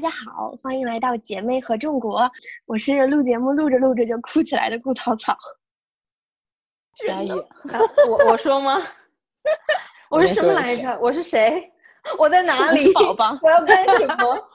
[0.00, 2.22] 大家好，欢迎来到姐妹合众国。
[2.64, 5.36] 我是录节目录着录着就哭起来的顾草草。
[6.96, 7.30] 徐阿姨，
[8.08, 8.80] 我我说吗？
[10.08, 10.98] 我是什么来着？
[11.02, 11.70] 我是谁？
[12.16, 12.90] 我在哪里？
[12.94, 14.48] 宝宝，我要干什么？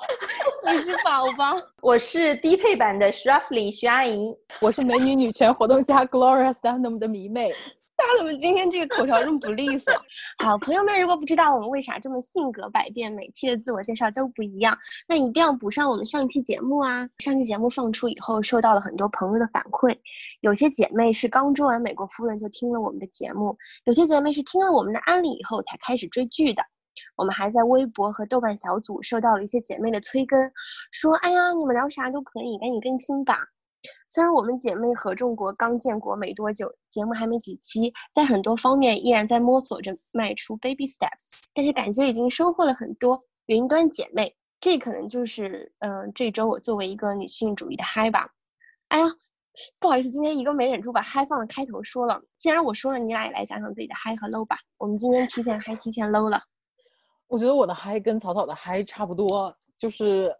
[0.74, 1.54] 你是宝宝。
[1.80, 4.36] 我是低配版的 Shruffly 徐阿姨。
[4.60, 7.52] 我是美女女权活动家 Gloria Steinem 的迷妹。
[7.98, 9.94] 大家怎么今天这个口条这么不利索？
[10.44, 14.78] 好，朋友们，如果不知道我们为啥这么性格百变，每期的自我介绍都不一样，
[15.08, 17.08] 那一定要补上我们上期节目啊！
[17.20, 19.98] 上期节目放出以后，收到了很多朋友的反馈，
[20.42, 26.62] 有些姐妹是刚追完《美国夫人》就听了我们的节目，有些姐妹是听了我们的安利以后才开始追剧的。
[27.16, 30.38] 我们还在微博和豆瓣小组收到了一些姐妹的催更，
[30.92, 33.48] 说：“哎呀，你们聊啥都可以，赶紧更新吧。”
[34.08, 44.36] 虽然我们姐妹合众国刚建国没多久，节目还没几期，在很多方面依然在摸索着迈出 baby steps，但是感觉已经收获了很多云端姐妹。
[44.62, 48.28] 这可能就是嗯，这周我作为一个女性主义的嗨吧。
[48.88, 49.06] 哎呀，
[49.80, 52.20] 不好意思，今天一个没忍住把嗨放在开头说了。
[52.38, 54.58] 既然我说了，你俩也来讲讲自己的嗨和 low 吧。
[54.78, 56.42] 我们今天提前嗨，提前 low 了。
[57.28, 60.34] 我觉得我的嗨跟草草的嗨差不多，就是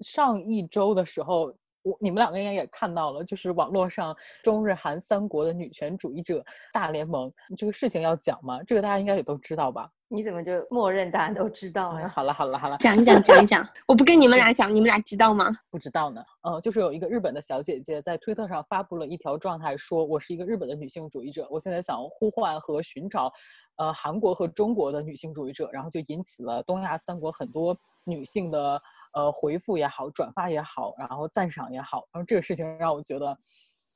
[0.00, 1.54] 上一周的时候，
[1.90, 8.62] 我你们两个应该也看到了，就是网络上中日韩三国的女权主义者大联盟这个事情要讲吗？
[8.62, 9.90] 这个大家应该也都知道吧？
[10.12, 12.08] 你怎么就默认大家都知道呢？
[12.08, 15.46] 好了好了好了，讲一讲讲一讲，我不跟你们俩讲，你们俩知道吗？
[15.70, 16.22] 不知道呢。
[16.42, 23.32] 呃，就是有一个日本的小姐姐在推特上发布了一条状态，说我是一个日本的女性主义者，我现在想呼唤和寻找。
[23.76, 28.82] 呃，韩国和中国的女性主义者，然后就引起了东亚三国很多女性的
[29.12, 33.36] 呃回复也好，转发也好，然后赞赏也好，然后这个事情让我觉得，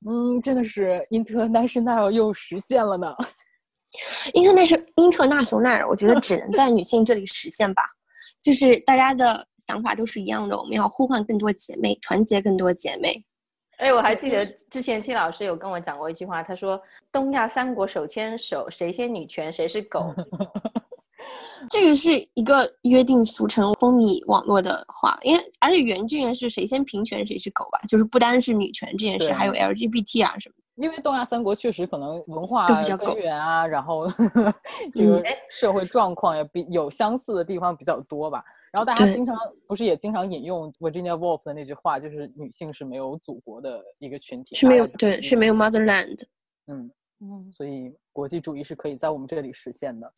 [0.07, 3.15] 嗯，真的是 international 又实现了呢。
[4.33, 7.83] international international，我觉得只能在女性这里实现吧，
[8.43, 13.25] 就是大家的想法都是一样的，我们要呼唤更多姐妹，团结更多姐妹。
[13.79, 16.81] 哎，我还记得之前戚老师有跟我讲过一句话，他说
[17.11, 20.15] ：“东亚三国手牵手，谁先女权谁是狗。”
[21.71, 30.55] 这个是一个约定俗成、风靡网络的话，因为而且原句是谁先平权谁是狗吧，就是不单是女权这件事，还有 LGBT 啊什么。
[30.77, 34.11] 因为东亚三国确实可能文化都比较根源啊，然后
[34.93, 38.43] 这个社会状况也比有相似的地方比较多吧。
[38.73, 39.37] 然后大家经常
[39.69, 46.21] 不是也经常引用 Virginia Woolf 的那句话，就是女性是没有祖国的一个群体，是没有对，是没有 motherland。
[46.67, 50.13] 嗯嗯，所以国际主义是可以在我们这里实现的。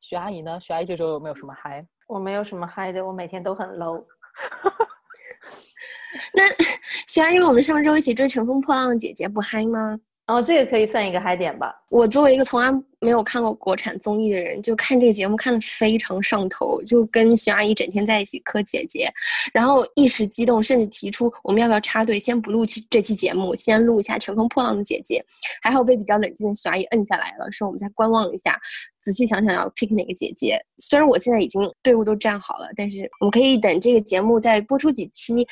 [0.00, 0.58] 徐阿姨呢？
[0.60, 1.86] 徐阿姨这周有没有什么嗨？
[2.06, 4.04] 我没有什么嗨的，我每天都很 low。
[6.34, 6.42] 那
[7.06, 9.98] 徐阿姨，我们上周一起追《乘风破浪的姐姐》不嗨吗？
[10.28, 11.74] 哦，这个可以算一个嗨点吧。
[11.88, 19.10] 我作为一个从来没有看过国产综艺的人，就看这个节目看的非常上头，就跟徐阿姨整天在一起磕姐姐，
[19.54, 25.18] 然后一时激动，甚至提出我们要不要插队，先不录期这期节目，先录一下《乘风破浪的姐姐》。
[25.62, 28.54] 还好被比较冷静的徐阿姨摁下来了，说我们再观望一下，
[29.00, 30.60] 仔细想想要 pick 哪个姐姐。
[30.76, 35.48] 虽然我现在已经队伍都站好了，但是我们可以等这个节目再播出几期。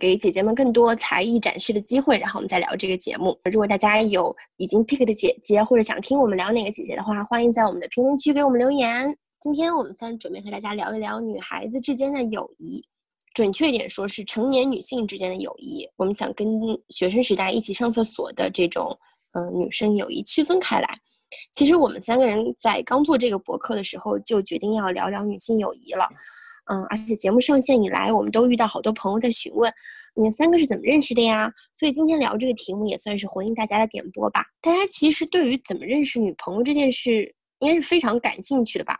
[0.00, 3.38] 给姐姐们更多才艺展示的机会，然后我们再聊这个节目。
[3.44, 9.14] 如果大家有已经 pick 的姐姐，或者想听我们聊哪个姐姐的话，欢迎在我们的评论区给我们留言。
[9.42, 12.82] 今天我们三准备和大家聊一聊女孩子之间的友谊，
[13.34, 15.86] 准确一点说是成年女性之间的友谊。
[15.96, 16.48] 我们想跟
[16.88, 18.98] 学生时代一起上厕所的这种
[19.32, 20.88] 嗯女生友谊区分开来。
[21.52, 26.08] 其实我们三个人在刚做这个博客的时候就决定要聊聊女性友谊了。
[26.70, 29.72] 嗯，而且节目上线以来，我们都遇到好多朋友在询问，
[30.14, 31.52] 你们三个是怎么认识的呀？
[31.74, 34.44] 所以今天聊这个题目也算是回应大家的点播吧。
[34.60, 38.96] 大家其实对于怎么认识女朋友这件事，应该是非常感兴趣的吧？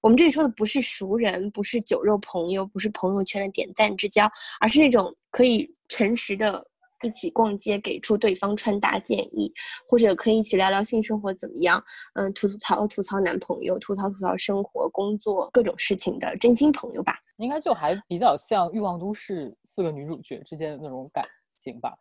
[0.00, 4.28] 我们这里说的不是熟人，不是酒肉朋友，不是朋友圈的点赞之交，
[4.60, 6.66] 而是那种可以诚实的。
[7.02, 9.52] 一起逛街，给出对方穿搭建议，
[9.88, 11.82] 或者可以一起聊聊性生活怎么样？
[12.14, 17.18] 嗯，吐吐槽吐槽男朋友，吐槽吐槽生活、工作各种事情的真心朋友吧。
[17.36, 21.24] 应该就还比较像《欲望都市》四个女主角之间的那种感
[21.60, 21.92] 情吧。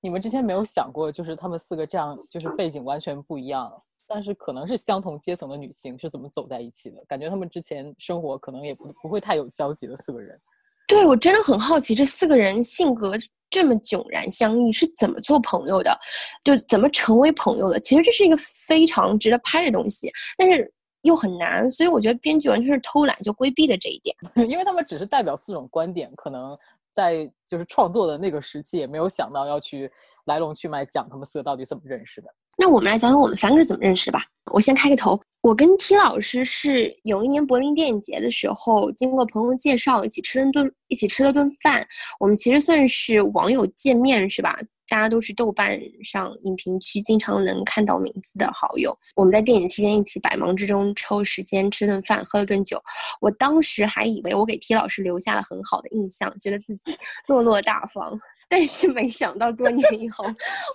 [0.00, 3.72] 你们之前没有想过，就是她们四个这样，就是背景完全不一样，
[4.06, 7.02] 但是可能是相同阶层的女性是怎么走在一起的？
[7.08, 10.38] 感觉她们之前生活可能也不不会太有交集的四个人。
[10.86, 13.12] 对我真的很好奇，这四个人性格。
[13.50, 15.96] 这么迥然相异是怎么做朋友的？
[16.42, 17.78] 就怎么成为朋友的？
[17.78, 18.36] 其实这是一个
[18.66, 20.68] 非常值得拍的东西，但是
[21.02, 24.16] 又很难，所以我觉得编剧完全是偷懒就规避了这一点。
[24.50, 26.58] 因为他们只是代表四种观点，可能
[26.90, 29.88] 在就是创作的那个时期，也没有想到要去
[30.24, 32.28] 来龙去脉讲他们四个到底怎么认识的。
[32.56, 34.24] 那我们来讲讲我们三个是怎么认识的吧。
[34.52, 41.84] 我先开个头，我跟 T 老师是有一年柏林电影节的时候，经过朋友介绍，一起吃了顿一起吃了顿饭。
[42.20, 44.56] 我们其实算是网友见面，是吧？
[44.88, 48.96] 大家都是豆瓣上影评区经常能看到名字的好友。
[49.16, 52.82] 我们在电影期间一起百忙之中抽时间吃顿饭，喝了顿酒。
[53.20, 56.96] 我当时还以为我给 T 老师留下了很好的印象，觉得自己
[57.26, 58.18] 落落大方。
[58.48, 60.24] 但是没想到多年以后，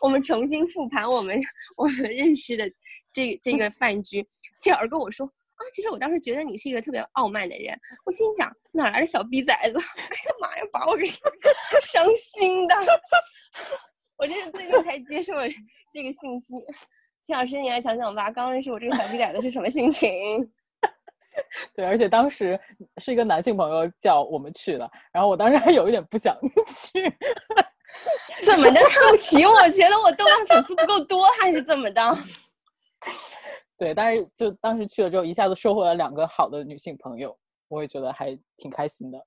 [0.02, 1.40] 我们重新复盘我们
[1.78, 2.70] 我们认识的
[3.14, 4.28] 这这个饭局
[4.62, 7.80] ，T 老师跟我说啊，其实我当时觉得你是一个特别傲慢的人。
[8.06, 9.78] 我心想哪来的小逼崽子？
[9.96, 11.06] 哎呀妈呀，把我给
[11.86, 12.76] 伤心的。
[14.20, 15.34] 我这是最近才接受
[15.94, 16.54] 这个信息，
[17.24, 18.30] 秦老师，你来想想吧。
[18.30, 20.12] 刚认识我这个小逼崽子是什么心情？
[21.74, 22.60] 对，而且当时
[22.98, 26.38] 是一个男性朋友叫我们去的，然后我当时还有一点不想
[26.68, 27.02] 去。
[28.44, 28.82] 怎么的？
[28.90, 29.54] 看不起我？
[29.70, 32.18] 觉得我豆瓣粉丝不够多，还是怎么的？
[33.80, 37.34] 对，但是就当时去了之后，一下子收获了两个好的女性朋友，
[37.70, 39.18] 我也觉得还挺开心的。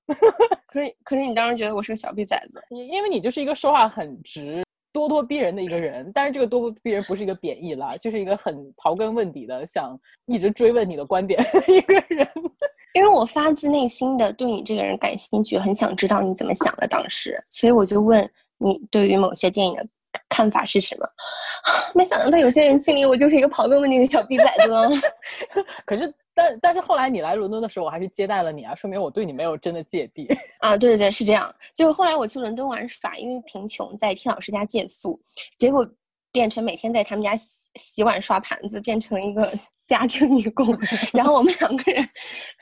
[0.67, 2.63] 可是，可是你当时觉得我是个小逼崽子？
[2.69, 4.63] 因因为你就是一个说话很直。
[4.93, 12.27] 咄咄逼人的一个人，但是这个咄咄逼人不是一个贬义啦，就是一个很刨根问底的，想一直追问你的观点一个人。
[12.93, 18.29] 因为我发自内心的对你这个人感兴趣，很想知道你怎么想的当时，所以我就问
[18.59, 19.85] 你对于某些电影的
[20.29, 21.09] 看法是什么。
[21.95, 25.11] 没想到在有些人心里，我就是一个刨根问底的小逼崽子。
[25.85, 26.13] 可是。
[26.33, 30.27] 但但是后来你来伦敦的时候，我还是接待了你啊，说明我对你没有真的芥蒂
[30.59, 30.77] 啊。
[30.77, 31.53] 对对对，是这样。
[31.73, 35.19] 就是后来我去伦敦玩耍，因为贫穷，在听老师家借宿，
[35.57, 35.87] 结果
[36.31, 39.51] 变成每天在他们家洗洗碗刷盘子，变成一个。
[39.85, 40.77] 家政女工，
[41.13, 42.07] 然后我们两个人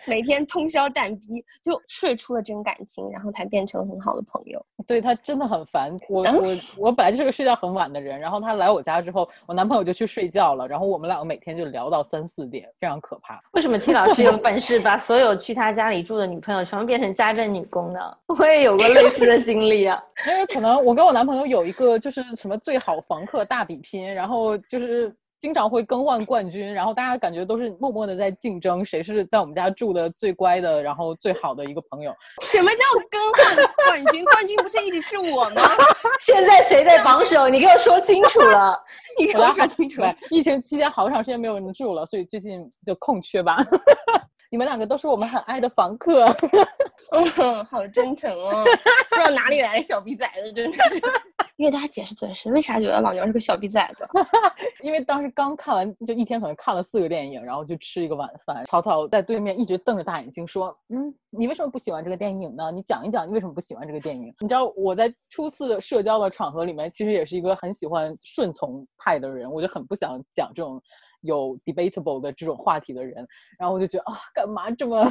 [0.07, 4.63] 每天通宵蛋逼，就睡出了真感情，然后才变成很好的朋友。
[4.87, 13.39] 对他真的很烦我，我我本来就是个睡觉很晚的人，然后他来我家之后，我男朋友就去睡觉了，然后我们两个每天就聊到三四点，非常可怕。
[13.51, 17.99] 为什么戚老师有本事把所有去他家里住的女朋友全部变成家政女工呢？
[18.27, 19.99] 我也有过类似的经历啊。
[20.27, 25.15] 因为可能我跟我男朋友有一个就是什么最好房客大比拼，然后就是。
[25.41, 32.15] 经常会更换冠军，然后大家感觉都是默默的在竞争，谁是在我们家住的最乖的，然后最好的一个朋友。
[32.41, 32.77] 什么叫
[33.09, 34.23] 更换冠军？
[34.25, 35.63] 冠军不是一直是我吗？
[36.21, 37.49] 现在谁在榜首？
[37.49, 38.79] 你给我说清楚了。
[39.19, 40.03] 你给我说清楚。
[40.29, 43.57] 疫情期间好长时间没有人住了，所以最近就空缺吧。
[44.51, 46.25] 你们两个都是我们很爱的房客。
[47.13, 48.63] 嗯，好真诚哦，
[49.09, 51.01] 不知道哪里来的小逼崽子，真的是。
[51.57, 54.05] 给大家解释解释，为啥觉得老娘是个小逼崽子？
[54.81, 58.65] 因为当时刚看完，就一天可能看了四个电影，然后就吃一个晚饭。
[58.65, 62.71] 曹操在对面一直瞪着大眼睛说：“嗯，你为什么不喜欢这个电影呢？
[62.71, 70.81] 你讲一讲你为什么不喜欢这个电影？”你知道我在初次社交的场合里面，其实也是一个很喜欢顺从派的人，我就很不想讲这种
[71.21, 73.27] 有 debatable 的这种话题的人。
[73.57, 75.03] 然后我就觉得啊，干嘛这么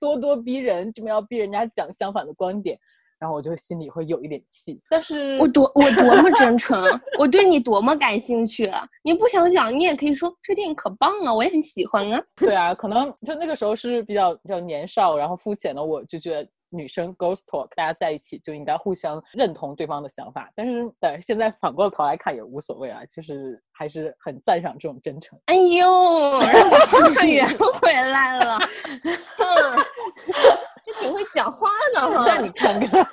[0.00, 2.78] 咄咄逼人，这么要逼人家讲相反的观点？
[3.18, 6.84] 然后我就心里会有一点气，但是我多我多么真诚，
[7.18, 8.70] 我对你多么感兴趣，
[9.02, 12.22] 你不想讲，你也可以说这电影可棒了，我也很喜欢啊。
[12.36, 20.50] 对啊，可能就那个时候是比较比较年少，然后肤浅的，我就觉得女生 ghost talk，大家在一起就应该互相认同对方的想法。
[20.54, 25.38] 但是对现在反过头来看也无所谓啊，就是还是很赞赏这种真诚。
[25.46, 28.58] 哎呦，让我 圆回来了。
[31.00, 33.06] 挺会讲话的哈，让你看看。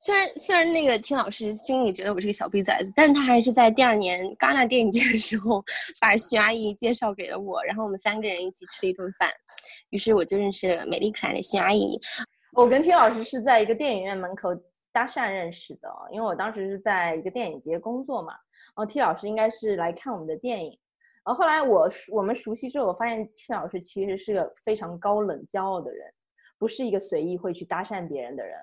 [0.00, 5.62] 虽然虽然那个听老师心里觉得我是个小逼崽子，但他还是在第二年戛纳电影节的时候
[6.00, 9.28] 把徐阿姨介绍给了我，然后我们三个人一起吃了一顿饭，
[9.90, 12.00] 于是我就认识了美丽可爱的徐阿姨。
[12.52, 14.50] 我跟听老师是在一个电影院门口
[14.92, 20.78] 搭讪认识的，因为我当时是在一个电影节工作嘛，然后 T 老师应该是来看我们的电影，
[21.24, 26.12] 然后后来我我们熟悉之后，我发现 T 老师其实是个非常高冷骄傲的人。
[26.60, 28.58] 不是一个随意会去搭讪别人的人，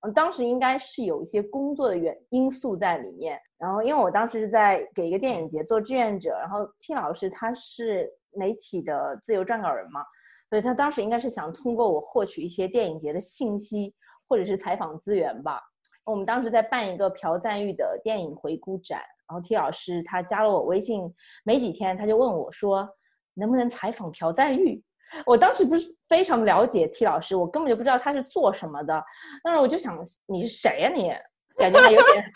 [0.00, 3.40] 嗯，当时应该是有一些工作的原因素在里面。
[3.56, 10.00] 然后，因为我当时是在给一个电影节做志愿者，然后 T 老师他是媒体的自由撰稿人嘛，
[10.48, 13.94] 所以他当时应该是想通过我获取一些电影节的信息
[14.28, 15.60] 或者是采访资源吧。
[16.04, 21.02] 我们当时在办一个朴赞玉的电影回顾展，然后 T 老师他加了我微信
[21.44, 22.88] 没几天，他就问我说，
[23.34, 24.80] 能不能采访朴赞玉？
[25.24, 29.04] 我当时不是非常了解 T 老师，我根本就不知道他是做什么的。
[29.42, 30.90] 但是我就想，你是谁呀？
[30.94, 31.12] 你
[31.56, 32.32] 感觉有点，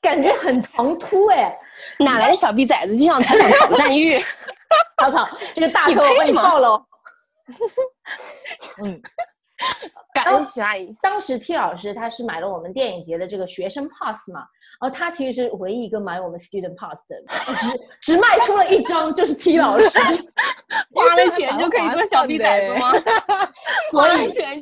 [0.00, 1.58] 感觉很唐突哎，
[1.98, 4.18] 哪来的小逼崽子就想采访朴赞玉？
[5.00, 6.86] 曹操，这个大头我帮你报了。
[8.82, 9.00] 嗯，
[10.14, 10.94] 感恩徐阿姨。
[11.00, 14.46] 当时 T 老师他是买了我们电影节的这个学生 pass 嘛，
[14.80, 17.16] 然后他其实是唯一一个买我们 student pass 的，
[18.00, 19.88] 只只卖出了一张，就是 T 老师。
[20.92, 22.90] 花了钱就可以做小逼崽子吗？
[23.92, 24.60] 花了钱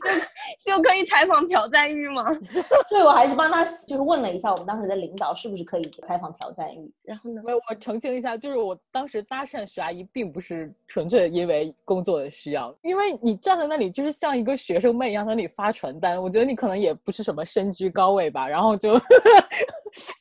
[0.64, 2.24] 就就可以采访朴赞玉吗？
[2.88, 6.92] 所以我还是帮他就是问了一下我们当时的领导是不是可以采访朴赞玉。
[7.02, 7.42] 然后呢？
[7.44, 18.94] 没有，我澄清一下，就是我当时搭讪徐阿姨，并不是纯粹因为工作的需要，因为你站在那里就是像一个学生妹一样在那里发传单，我觉得你可能也不是什么身居高位吧，然后就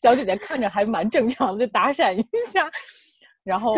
[0.01, 2.69] 小姐姐看着还蛮正常的，就搭讪一下，
[3.43, 3.75] 然后。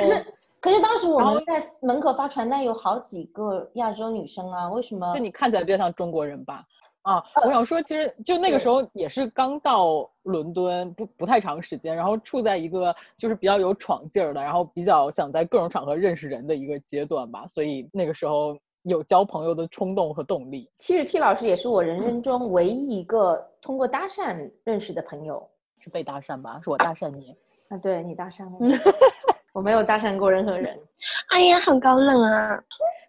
[0.59, 5.13] 可是当时我们在门口发传单，有好几个亚洲女生啊，为什么？
[5.13, 6.63] 就你看起来比较像中国人吧？
[7.03, 20.67] 啊，我想说，其实就那个时候也是刚到伦敦，不不太长时间，然后处在一个就是比较有闯劲儿的，然后比较想在各种场合认识人的一个阶段吧，所以那个时候有交朋友的冲动和动力。
[20.79, 25.47] 其实 T 老师也是我人生中唯一一个通过搭讪认识的朋友，
[25.85, 26.59] 是被搭讪吧？
[26.63, 27.31] 是我搭讪你？
[27.69, 28.57] 啊，对你搭讪我。
[29.53, 30.77] 我没有搭讪过任何人，
[31.29, 32.59] 哎呀，很高冷啊！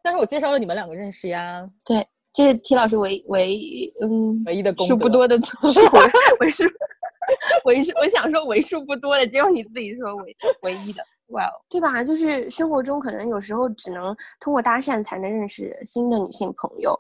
[0.03, 1.67] 但是我介绍了你们两个认识呀。
[1.87, 5.59] 对，这是提老师唯唯嗯唯一的数不多的错，
[6.39, 6.65] 为数
[7.65, 12.05] 为数，我想说为数不多的，结果你自己说唯唯一的，哇，对吧？
[12.05, 16.95] 就是生活中可能有时候只能通过搭讪才能认识新的女性朋友。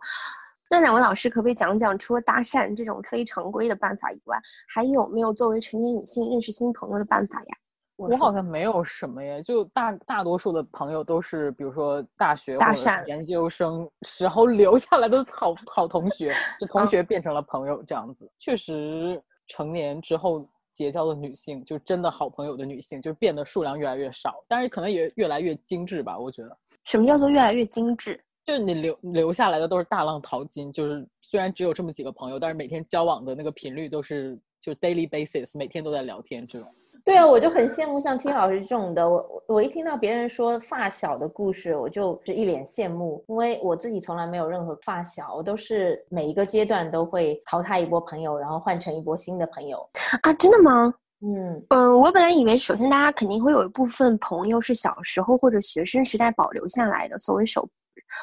[0.68, 7.56] 那两位老师可不可以讲讲，除了搭讪这种非常规的办法以外，还有没有作为成年女性认识新朋友的办法呀？
[7.96, 16.30] 我好像没有什么耶，就大大多数的朋友都是，比如说大学或者研究生时候留下来的好好同学，
[16.61, 18.30] 就同学变成了朋友这样子。
[18.38, 26.18] 确实，成年之后结交的女性，就真的好朋友的女性，就变得数量越来越少，但是可能也越来越精致吧。
[26.18, 26.54] 我觉得，
[26.85, 28.23] 什么叫做越来越精致？
[28.46, 36.68] 就是你留留下来的都是大浪淘金，就是虽然只有这么几个朋友，但是每天交往的那个频率都是就 daily basis，每天都在聊天这种。
[37.04, 39.08] 对啊，我就很羡慕像听老师这种的。
[39.08, 49.78] 我我一听到别人说发小的故事，我就是一脸羡慕，因为我自己从来没有任何发小，我都是每一个阶段都会淘汰一波朋友，然后换成一波新的朋友。
[50.22, 50.94] 啊，真的吗？
[51.20, 57.68] 嗯嗯，我本来以为，首先大家肯定会有一部分朋友是小时候或者学生时代保留下来的，所谓手。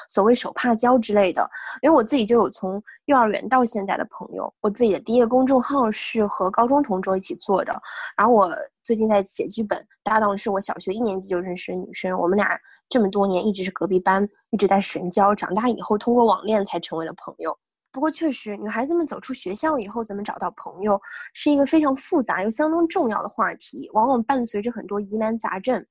[0.10, 1.50] 所谓手帕交之类的，
[1.82, 4.54] 因为我自己就有从幼儿园到现在的朋友。
[4.62, 7.74] 我自己的第一个公众号是和高中同桌一起做的，
[8.18, 12.60] 然后我最近在写剧本，搭档是我小学一年级就认识的女生，我们俩
[12.90, 17.58] 这么多年一直是隔壁班，一直在神交，长大以后通过网恋才成为了朋友。
[17.92, 21.00] 不过确实，女孩子们走出学校以后怎么找到朋友，
[21.32, 25.86] 是一个非常复杂又相当重要的话题，往往伴随着很多疑难杂症。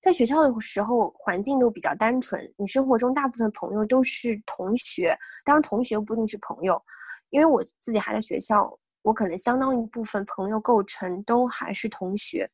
[0.00, 2.50] 在学校的时候，环境都比较单纯。
[2.56, 6.82] 你生活中大部分朋友都是同学，当然同学不一定是朋友。
[7.28, 12.50] 因为我自己还在学校，我可能相当一部分朋友构成都还是同学。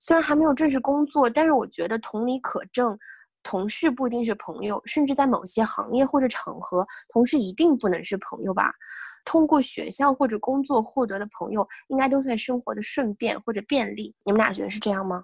[0.00, 2.98] 虽然还没有正式工作，但是我觉得同理可证，
[3.42, 8.72] 同事不一定是朋友，甚至在某些行业或者场合，同事一定不能是朋友吧？
[9.24, 14.12] 通过学校或者工作获得的朋友，应该都算生活的顺便或者便利。
[14.24, 15.22] 你们俩觉得是这样吗？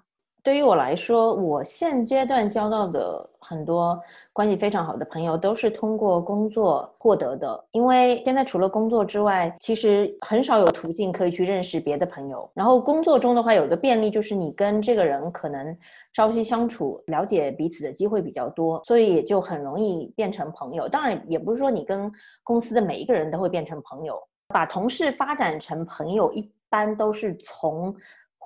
[0.49, 4.01] 对于我来说，我现阶段交到的很多
[4.33, 7.65] 关系非常好的朋友，都是通过工作获得的。
[7.69, 12.49] 因为现在除了工作之外，其实很少有途径可以去认识别的朋友。
[12.55, 15.77] 然后工作中的话，有个便利就是你跟这个人可能
[16.13, 20.89] 朝夕相处，了解彼此的机会比较多，所以也就很容易变成朋友。
[20.89, 27.95] 当然，也不是说你跟公司的每一个人都会变成朋友，把同事发展成朋友，一般都是从。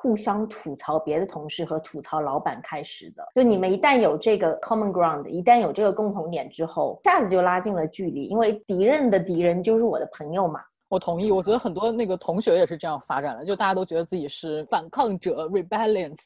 [0.04, 10.60] 互相吐槽别的同事和吐槽老板开始的，就你们一旦有这个 common ground，一旦有这个共同点之后，一下子就拉近了距离，因为敌人的敌人就是我的朋友嘛。
[10.90, 16.20] 我同意，我觉得很多那个同学也是这样发展的，就大家都觉得自己是反抗者 rebellions。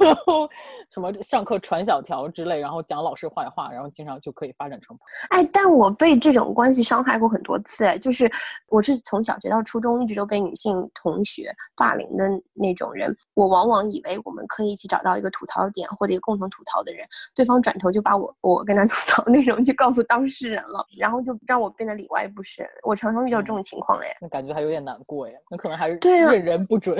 [0.00, 0.48] 然后
[0.90, 4.96] 什么上课传小条之类，然后讲老师坏话，然后经常就可以发展成。
[5.30, 7.84] 哎，但我被这种关系伤害过很多次。
[7.84, 8.30] 哎，就是
[8.68, 13.14] 我是从小学到初中一直都被女性同学霸凌的那种人。
[13.34, 22.70] 我往往以为我们可以一起找到一个吐槽点或者一个共同吐槽的人，对方转头就把我我跟他吐槽内容去告诉当事人了，然后就让我变得里外不是人。
[22.84, 26.96] 我常常遇到这种情况，哎，那感觉还有点难过哎，那可能还是对认人不准，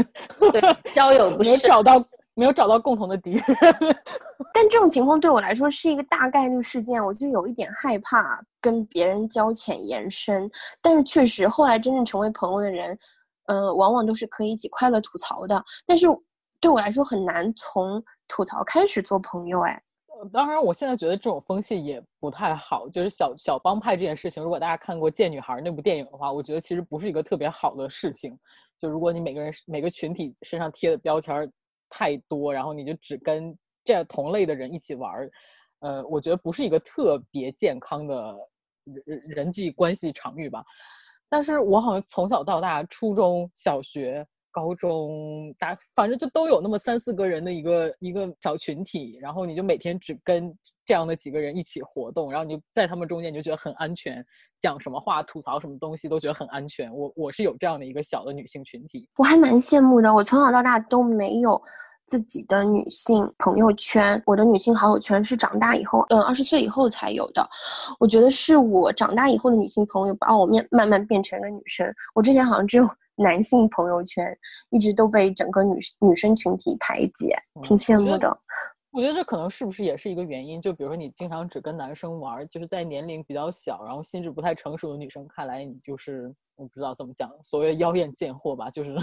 [0.52, 0.60] 对，
[0.94, 2.02] 交友不是找到。
[2.34, 3.44] 没有找到共同的敌人，
[4.54, 10.50] 但这种情况对我来说是一个大概率事件，我就有一点害怕跟别人交浅言深。
[10.80, 12.98] 但是确实，后来真正成为朋友的人，
[13.46, 15.62] 呃，往往都是可以一起快乐吐槽的。
[15.86, 16.06] 但是
[16.60, 19.82] 对我来说很难从吐槽开始做朋友，哎。
[20.32, 24.40] 当然，我现在觉得这种风气也不太好，就是小小帮派这件事情。
[24.40, 28.38] 如果大家看过《贱女孩》那部电影的话，我觉得其实不是一个特别好的事情。
[28.80, 31.50] 就如果你每个人每个群体身上贴的标签
[31.94, 35.30] 太多，然后你就只跟这样同类的人一起玩儿，
[35.80, 38.34] 呃，我觉得不是一个特别健康的
[39.04, 40.64] 人人际关系场域吧。
[41.28, 44.26] 但是我好像从小到大，初中小学。
[44.52, 50.54] 高中大反正就都有那么三四个人的一个一个小群体，然后你就每天只跟
[50.84, 54.24] 这样的几个人一起活动，然后你就在他们中间你就觉得很安全，
[54.60, 56.94] 讲什么话吐槽什么东西都觉得很安全。
[56.94, 60.14] 我我是有这样的一个小的女性群体，我还蛮羡慕的。
[60.14, 61.60] 我从小到大都没有
[62.04, 67.48] 自己的女性朋友圈，我的女性好友圈是长大以后，嗯，二十岁以后才有的。
[67.98, 71.90] 我觉得是我长大以后的女性朋友把我面慢慢变成了女生。
[72.14, 72.86] 我之前好像只有。
[73.16, 74.36] 男性朋友圈
[74.70, 78.36] 一直都被整个女女生群体排挤，挺羡慕的。
[78.90, 80.60] 我觉得这可能是不是也是一个原因？
[80.60, 88.94] 就比如说你经常只跟男生玩，就是在年龄比较小，然后心智不太成熟的女生看来，你就是我不知道怎么讲，所谓妖艳贱货吧，就是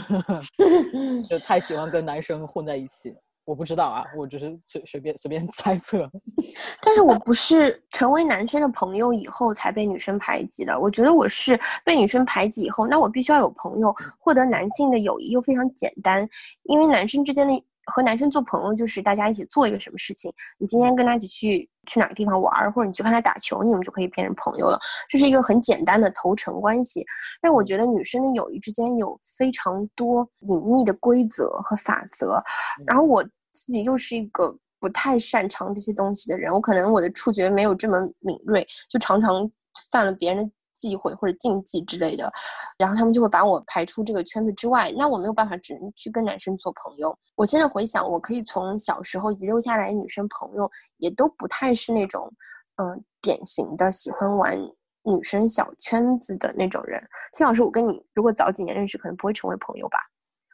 [1.28, 3.16] 就太喜欢跟男生混在一起。
[3.50, 6.08] 我不知道啊，我只是随随便随便 猜测。
[6.84, 10.79] 但是我不是成为男生的朋友以后才被女生排挤的。
[10.79, 16.29] 我觉得我是被女生排挤以后，那我必须要有朋友，获得男性的友谊又非常简单。
[16.65, 24.79] 因为男生之间的和男生做朋友，就是大家一起做一个什么事情，你今天跟他一起去去哪个地方玩，或者你去看他打球，你们就可以变成朋友了。
[25.10, 27.03] 这是一个很简单的投诚关系。
[27.41, 32.39] 但我觉得女生的友谊之间有非常多隐秘的规则和法则，
[32.86, 33.25] 然后我。
[33.51, 39.50] 自己又是一个不太擅长这些东西的人，我可能我的触觉没有这么敏锐，就常常
[39.91, 42.32] 犯了别人的忌讳或者禁忌之类的，
[42.77, 44.94] 然后他们就会把我排出这个圈子之外。
[44.98, 47.13] 那我没有办法，只能去跟男生做朋友。
[47.36, 52.32] 我现在回想，我可以从小时候遗留下来的女生朋友，也都不太是那种，
[52.78, 54.58] 嗯，典型的喜欢玩
[55.04, 57.02] 女生小圈子的那种人。
[57.34, 60.00] 听老师，我跟你如果早几年认识，可能不会成为朋友吧。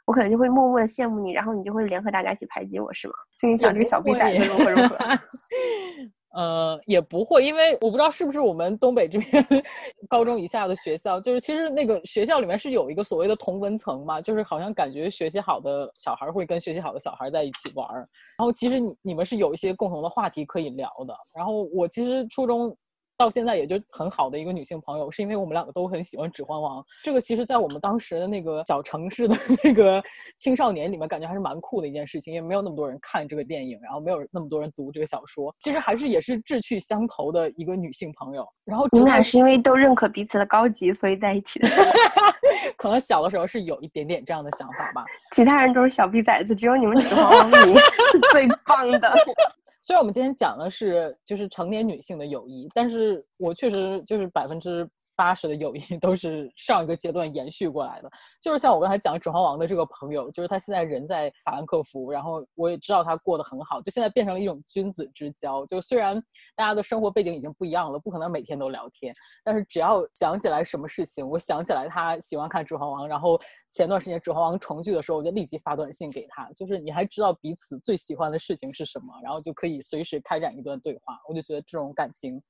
[0.05, 3.13] 我可能就会默默的羡慕你，然后你就会联合大家一起排挤我，是吗？
[3.35, 4.97] 心里想这个小逼崽子如何如何？
[6.37, 9.47] 呃，也不会，因为我不知道是不是我们东北这边
[10.09, 17.99] 高中以下的学校，就是其实那个学校里面是有一个所谓的同文层嘛，就是好像感觉学习好的小孩会跟学习好的小孩在一起玩儿，
[18.37, 21.15] 然后其实你你们是有一些共同的话题可以聊的。
[21.33, 22.75] 然后我其实初中。
[23.17, 26.81] 到现在也就很好的一个女性朋友，是因为我们两个都很喜欢《指环王》。
[27.03, 30.03] 这个其实，在我们当时的那个小城市的 那个
[30.37, 35.53] 青少年里面，感觉还是蛮酷的一件事情，因为没有那么多人看这个电影，然后没有那么多人读这个小说。
[35.59, 38.45] 其实还是也是志趣相投的一个女性朋友。
[38.65, 41.69] 然后你们俩是因为都认可彼此的高级，所以在一起的。
[42.77, 45.05] 可能小的时候是有一点点这样的想法吧。
[45.31, 47.75] 其他人都是小逼崽子，只有你们《指环王》迷
[48.11, 49.13] 是最棒的。
[49.85, 54.89] 虽然我们今天讲的是就是成年女性的友谊，但是我确实就是百分之。
[55.17, 65.65] 八十的友谊都是上一个阶段延续过来的，就是像我刚才讲《指环王》的这个朋友，就是他现在人在法兰克福，然后我也知道他过得很好，就现在变成了一种君子之交。
[65.67, 66.21] 就虽然
[66.53, 73.39] 大家的生活背景已经不一样了，不可能每天都聊天，但是只要想起来什么事情，我想起来他喜欢看《指环王》，然后
[73.75, 81.19] 前段时间《指环王》重聚的时候，我就立即发短信给他，就是你还知道彼此最喜欢的事情是什么，然后就可以随时开展一段对话。
[81.27, 82.41] 我就觉得这种感情。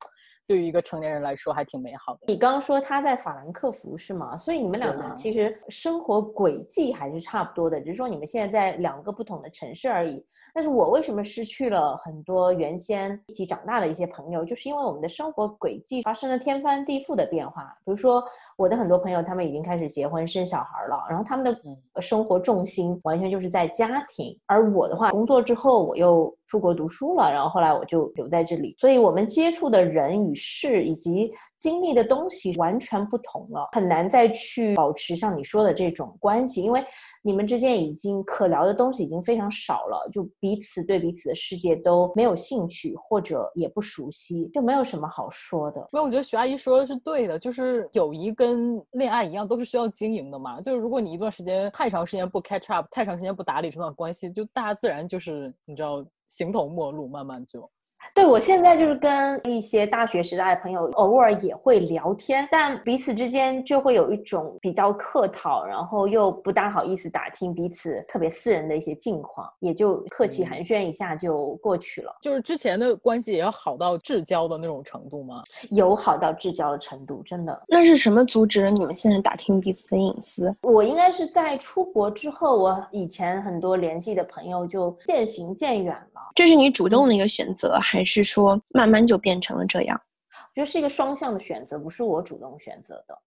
[0.47, 2.19] 对于一个成年人来说，还挺美好的。
[2.27, 4.37] 你刚刚说他在法兰克福是吗？
[4.37, 10.23] 所以你们两个其实生活轨迹还是差不多的，只是说你们现在在两个不同的城市而已。
[10.53, 17.75] 但是我为什么失去了很多原先一起长大的一些朋友，就是因为我们的生活轨迹发生了天翻地覆的变化。
[17.83, 18.23] 比如说，
[18.55, 24.37] 我的很多朋友他们已经开始结婚生小孩了，然后他们的生活重心完全就是在家庭。
[24.45, 30.33] 而我的话，工作之后我又出国读书了，然后后来我就留在这里，所以我们接触的人与。
[30.37, 36.83] 事以及经历的东西完全不同了，很难再去保持像你说的这种关系，因为
[37.23, 45.79] 你们之间已经可聊的东西已经非常少了，就彼此对彼此的世界都没有兴趣或者也不熟悉，就没有什么好说的。
[45.93, 50.59] 因为我觉得徐阿姨说的是对的，就是友谊跟恋爱一样，都是需要经营的嘛。
[50.61, 57.69] 就是如果你一段时间太长时间不 catch up，太长时间不打理这段关系，就大家自然就是你知道形同陌路，慢慢就。
[58.13, 72.15] 对，我现在就是跟一些大学时代的朋友偶尔也会聊天，但彼此之间就会有一种比较客套，然后又不大好意思打听彼此特别私人的一些近况，也就客气寒暄一下就过去了。
[72.21, 75.43] 就是之前的关系也要好到至交的那种程度吗？
[75.71, 77.63] 有好到至交的程度，真的。
[77.67, 80.53] 那是什么阻止了你们现在打听彼此的隐私？
[80.61, 86.21] 我应该是在出国之后，我以前很多联系的朋友就渐行渐远了。
[86.33, 90.01] 这是你主动的一个选择，还是说慢慢就变成了这样？
[90.31, 93.17] 我觉得是一个双向的选择，不是我主动选择的。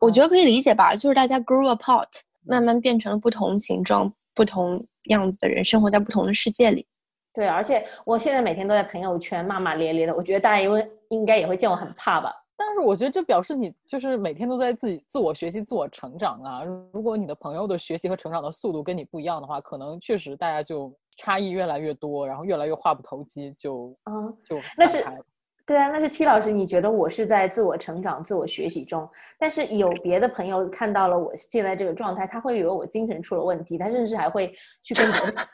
[0.00, 2.08] 我觉得可以理解吧，就是大家 grew apart，
[2.44, 6.86] 慢慢变成了不同形状、不同样子的人，生活在不同的世界里。
[7.34, 12.32] 对，而且我现在每天都在朋友圈骂骂咧咧的，我觉得大家因为应该也会见我很怕吧。
[12.56, 16.64] 但是我觉得这表示你就是每天都在自己自我学习、自我成长啊。
[16.92, 25.04] 如果你的朋友的学习和成长的速度跟你不一样的话，可能确实大家就差异越来越多，然后越来越话不投机，就嗯，就那是
[25.66, 29.06] 对啊，那是戚老师，你觉得我是在自我成长、自我学习中，
[29.38, 34.50] 但是有别的朋友看到了我现在这个状态，他会以为我精神出了问题，他甚至还会
[34.82, 35.46] 去跟别的，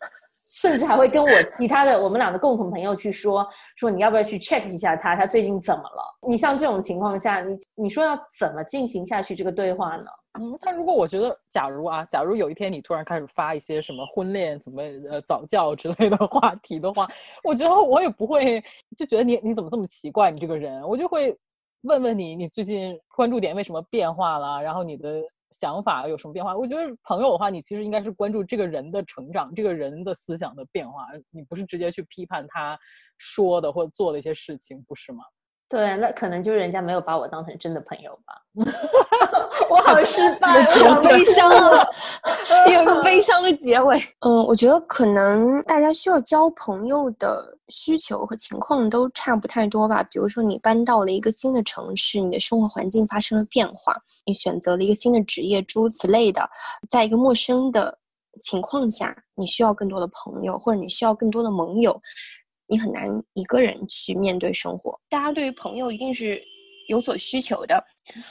[0.46, 6.28] 甚至还会跟我其他的我们俩的共同朋友去说，说你要不要去 check 一下他，他最近怎么了？
[6.28, 10.06] 你像这种情况下，你你说要怎么进行下去这个对话呢？
[10.40, 17.08] 嗯，但如果我觉得，假如啊，假如有一天你突然开始发一些什么婚恋、怎么呃早教之类的话题的话，
[17.44, 18.60] 我觉得我也不会
[18.96, 21.36] 就觉得你你怎么这么奇怪，你这个人，我就会
[21.82, 25.22] 问问你，你最近关注点为什么变化了，然后你的
[25.58, 26.56] 想法有什么变化？
[26.56, 32.76] 我觉得朋友的话，你其实应该是关注这个人的成长，这个人的思想的变化，你不是直接去批判他
[33.18, 35.24] 说的或做的一些事情，不是吗？
[35.68, 38.34] 对，那可能就是人家没有把我当成真的朋友吧。
[39.70, 41.50] 我好失败，我好悲悲伤
[42.70, 43.98] 有个悲伤的结尾。
[44.20, 50.02] 嗯，我觉得可能大家需要交朋友的需求和情况都差不太多吧。
[50.02, 53.92] 比如说，你搬到了一个新的城市，你的生活环境发生了变化，
[54.26, 56.48] 你选择了一个新的职业，诸如此类的，
[56.88, 57.98] 在一个陌生的
[58.42, 62.00] 情况下，你需要更多的朋友，或者你需要更多的盟友。
[62.66, 64.98] 你很难一个人去面对生活。
[65.10, 66.42] 大家对于朋友一定是
[66.88, 67.84] 有所需求的。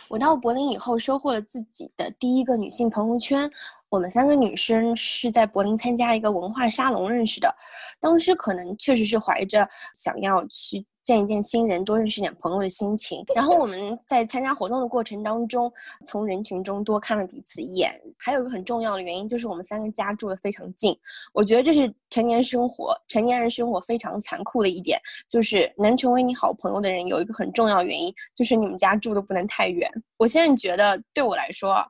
[0.10, 3.50] 我到柏林以后，收获了自己的第一个女性朋友圈。
[3.90, 7.56] 我们三个女生是在柏林参加一个文化沙龙认识的，
[8.00, 13.24] 当时可能确实是怀着想要去见一见新人、多认识点朋友的心情。
[13.36, 15.72] 然后我们在参加活动的过程当中，
[16.06, 17.92] 从人群中多看了彼此一眼。
[18.18, 20.98] 还有一个很重要的原因就是我们三个家住的非常近。
[21.34, 29.92] 我觉得这是成年生活、成年人生活非常残酷的一点，就是能成为你好朋友的人有一个很重要原因，就是你们家住的不能太远。
[30.18, 31.86] 我现在觉得对我来说，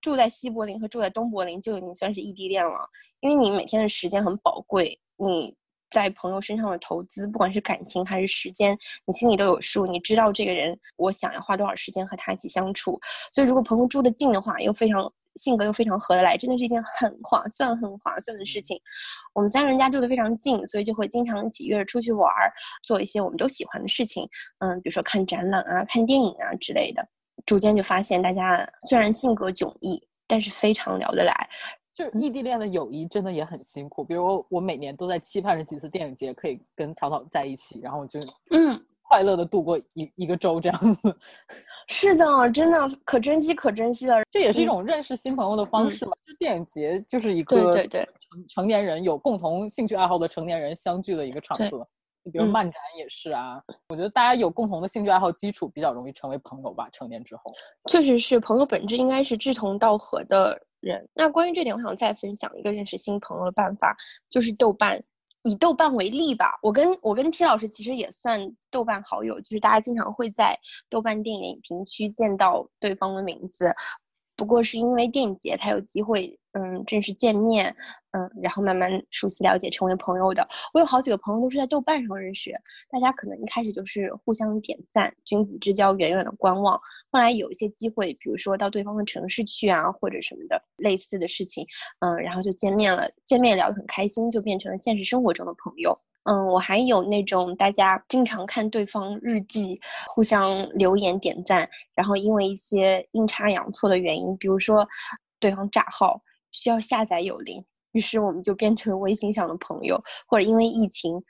[0.00, 2.88] 住在西柏林和住在东柏林就已经算是异地恋了，
[3.20, 5.54] 因为你每天的时间很宝贵，你
[5.90, 12.98] 在朋友身上的投资，不管是感情还是时间，你心里都有数，你知道这个人我想要花多少时间和他一起相处。
[13.32, 18.78] 所以如果朋友住得近的话，又非常性格又非常合得来，真的是一件很划算、很划算的事情。
[19.32, 24.28] 我们三个人家住得非常近，所以就会经常一起约着出去玩儿，做一些我们都喜欢的事情。
[24.58, 27.06] 嗯，比如说看展览啊、看电影啊之类的。
[27.46, 31.48] 逐渐就发现，大家虽然性格迥异，但是非常聊得来。
[31.98, 34.04] 就是异地恋的友谊真的也很辛苦。
[34.04, 38.20] 比如我，我每年都在期盼着几次电影节可以跟草草在一起，然后就
[38.52, 41.12] 嗯，快乐的度过一一个周这样子。
[41.88, 44.14] 是的，真的可珍惜，可珍惜了。
[44.30, 46.12] 这也是一嗯种认识新朋友的方式嘛。
[46.24, 51.84] 就电影节就是一个对对成成年人有共同兴趣爱好的成年人相聚的一个场对合。
[52.30, 56.88] 比如嗯漫展也是啊，我觉得大家有共同的兴趣爱好基础，比较容易成为朋友吧。
[56.92, 57.52] 成年之后，
[57.88, 61.08] 确实是朋友本质应该是志同道合的人。
[61.14, 63.96] 那关于这点，我想再分享一个认识新朋友的办法，
[64.28, 65.02] 就是豆瓣。
[65.44, 70.58] 以豆瓣为例吧，我跟我跟 T 老师其实也算豆瓣好友，就是大家经常会在
[70.90, 73.72] 豆瓣电影影评区见到对方的名字。
[74.36, 77.74] 不过是因为电影节才有机会，嗯，正式见面，
[78.18, 80.46] 嗯，然后慢慢熟悉了解，成为朋友的。
[80.74, 82.50] 我有好几个朋友都是在豆瓣上认识，
[82.90, 86.76] 大家可能一开始就是互相点赞，君子之交远远的观望。
[87.12, 91.64] 后来有一些机会，比如说到对方的城市去啊，或者什么的类似的事情，
[92.00, 95.96] 嗯，然后就见面了，见面聊得很开心，就变成了现实生活中的朋友。
[96.24, 104.86] 嗯，我还有那种大家经常看对方日记，互相留言点赞，然后因为一些阴差阳错的原因，比如说
[105.40, 111.22] 对方炸号需要下载有灵，于是我们就变成微信上的朋友，或者因为疫情。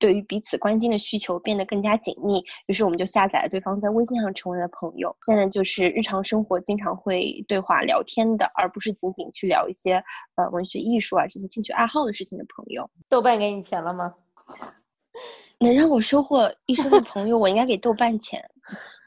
[0.00, 5.12] 对于彼此关心的需求变得更加紧密，于是我们就下载了对方在微信上成为了朋友。
[5.26, 9.94] 现在就是日常生活经常会对话聊天的，而不是仅仅去聊一些
[10.36, 12.88] 呃文学艺术啊这些兴趣爱好的事情的朋友。
[13.08, 14.14] 豆瓣给你钱了吗？
[15.58, 18.40] 能让我收获一生的朋友，我应该给豆瓣钱。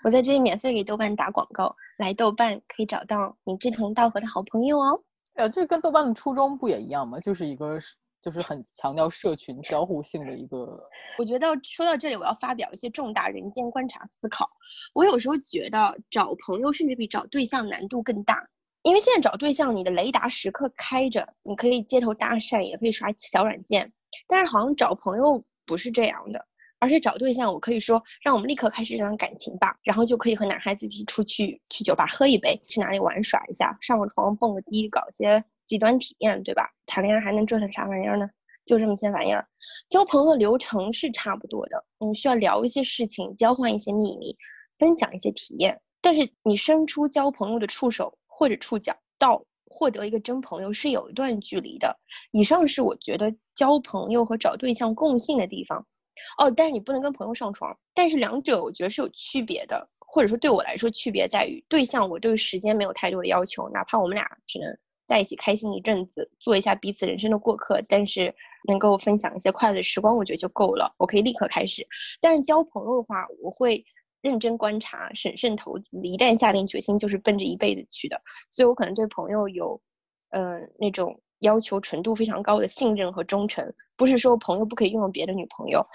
[0.03, 5.01] 我在这里免费给豆瓣打广告，来豆瓣可以找到你志同道合的好朋友哦。
[5.41, 7.19] 呃，这跟豆瓣的初衷不也一样吗？
[7.19, 7.79] 就是一个
[8.21, 10.79] 就是很强调社群交互性的一个。
[11.17, 14.47] 我觉得说到这里，我要发表一些重大人间观察思考。
[14.93, 18.47] 我有时候觉得找朋友甚至比找对象难度更大，
[18.83, 23.91] 因为现在找对象，你的雷达时刻开着，你可以街头搭讪，也可以刷小软件。
[24.27, 26.45] 但是好像找朋友不是这样的，
[26.81, 36.67] 而且找对象，我可以说让我们立刻开始这段感情吧，然后就可以和男孩子一起出去去酒吧喝一杯，去哪里玩耍一下，上个床蹦个迪，搞些极端体验，对吧？
[36.87, 38.27] 谈恋爱还能折腾啥玩意儿呢？
[38.65, 39.47] 就这么些玩意儿。
[39.89, 44.35] 交朋友流程是差不多的，嗯，需要聊一些事情，交换一些秘密，
[44.79, 45.79] 分享一些体验。
[46.01, 51.95] 但是你伸出交朋友的触手或者触角到获得一个真朋友是有一段距离的。
[52.31, 55.85] 以上是我觉得交朋友和找对象共性的地方。
[56.37, 57.75] 哦，但是你不能跟朋友上床。
[57.93, 68.33] 但是两者我觉得是有区别的，或者说对我来说区别在于，对象我对时间没有太多的要求，哪怕我们俩只能在一起开心一阵子，做一下彼此人生的过客，但是
[68.67, 70.93] 能够分享一些快乐的时光，我觉得就够了。
[70.97, 71.85] 我可以立刻开始。
[72.19, 73.83] 但是交朋友的话，我会。
[74.23, 75.97] 认真观察，审慎投资。
[76.03, 78.21] 一旦下定决心，就是奔着一辈子去的。
[78.51, 79.81] 所以我可能对朋友有，
[80.29, 83.63] 嗯，那种要求纯度非常高的信任和忠诚。
[83.95, 85.85] 不是说朋友不可以拥有别的女朋友，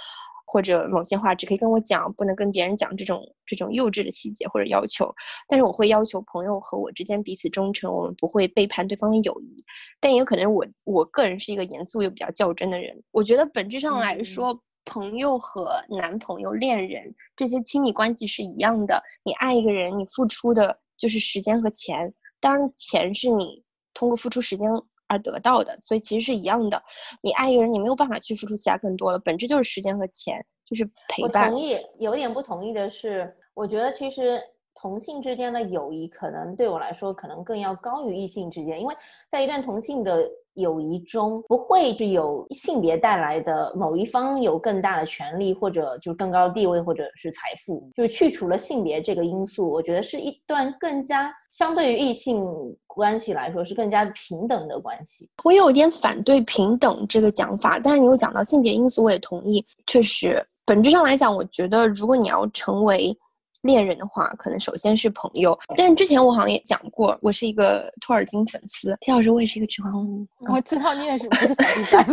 [0.46, 5.12] 或者某些话只可以跟我讲，不能跟别人讲这种这种幼稚的细节或者要求。
[5.48, 9.64] 但是我会要求朋友和我之间彼此忠诚，我们不会背叛对方的友谊。
[9.98, 13.02] 但也有可能我我个人是一个严肃又比较较真的人。
[13.10, 14.56] 我觉得本质上来说。
[14.88, 19.02] 朋友和男朋友、恋人这些亲密关系是一样的。
[19.24, 22.14] 你爱一个人，你付出的就是时间和钱。
[22.38, 23.60] 当然，钱是你
[23.94, 24.70] 通过付出时间
[25.08, 26.82] 而得到的，所以其实是一样的。
[27.22, 31.44] 你爱一个人，你没有办法去付出其他更多了，本质就是时间和钱，就是陪伴。
[31.44, 34.40] 我同意，有点不同意的是，我觉得其实
[34.78, 38.94] 同性之间的友谊可能对我来说，可能更要高于异性之间，因为
[39.28, 40.28] 在一段同性的。
[40.56, 52.42] 友谊中不会就有性别带来的某一方有更大的权利，或者就更高的地位，或者是财富，就是去除了性别这个因素，我觉得是一段更加相对于异性
[52.86, 55.28] 关系来说是更加平等的关系。
[55.44, 59.62] 我有一点反对平等这个讲法，但是你又讲到性别因素，我也同意。
[59.86, 63.14] 确实，本质上来讲，我觉得如果你要成为。
[63.62, 65.58] 恋人的话，可能首先是朋友。
[65.76, 68.96] 但是之前我好像也讲过，我是一个托尔金粉丝。
[69.00, 70.26] 田老师，我也是一个指环王迷。
[70.48, 72.04] 我知道你也是，不是小第三。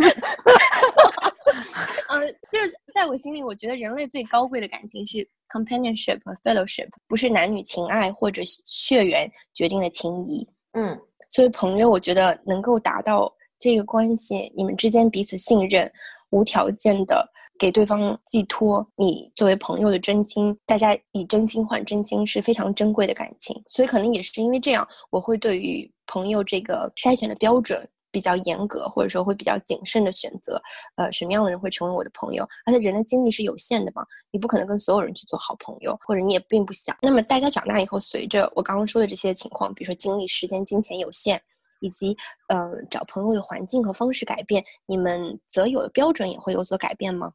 [2.08, 10.46] 嗯，就是在我心里，我觉得人类最高贵的感情是 companionship 和 fellowship，不是男女情爱或者血缘决定的情谊。
[10.72, 10.98] 嗯，
[11.30, 15.90] 所以朋友，我觉得能够达到这个关系，你们之间彼此信任，
[16.30, 17.30] 无条件的。
[17.58, 30.60] 给对方寄托你作为朋友的真心，大家以真心换真心是非常珍贵的感情，所以可能也是因为这样，我会对于朋友这个筛选的标准比较严格，或者说会比较谨慎的选择，
[30.96, 32.46] 呃，什么样的人会成为我的朋友？
[32.66, 36.96] 而且人的精力是有限的嘛，你不可能跟所有人去做好朋友，或者你也并不想。
[37.00, 41.40] 那么大家长大以后，随着我刚刚说的这些情况，比如说精力、时间、金钱有限。
[41.80, 47.30] 以及，嗯，找朋友的环境和方式改变，你们择友的标准也会有所改变吗？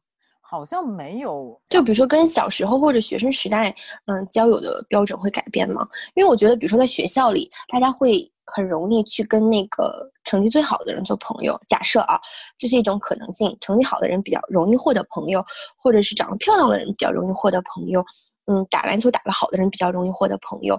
[0.50, 3.72] 好像没有，就比如说跟小时候或者学生时代，
[4.06, 5.86] 嗯，交友的标准会改变吗？
[6.16, 11.56] 因为我觉得，比如说在学校里，大家会很容易去跟那个成绩最好的人做朋友。
[11.68, 12.20] 假设啊，
[12.58, 15.40] 这是一种可能性，成绩好的人比较容易获得朋友，
[15.76, 18.04] 或者是长得漂亮的人比较容易获得朋友。
[18.46, 20.76] 嗯，打篮球打得好的人比较容易获得朋友。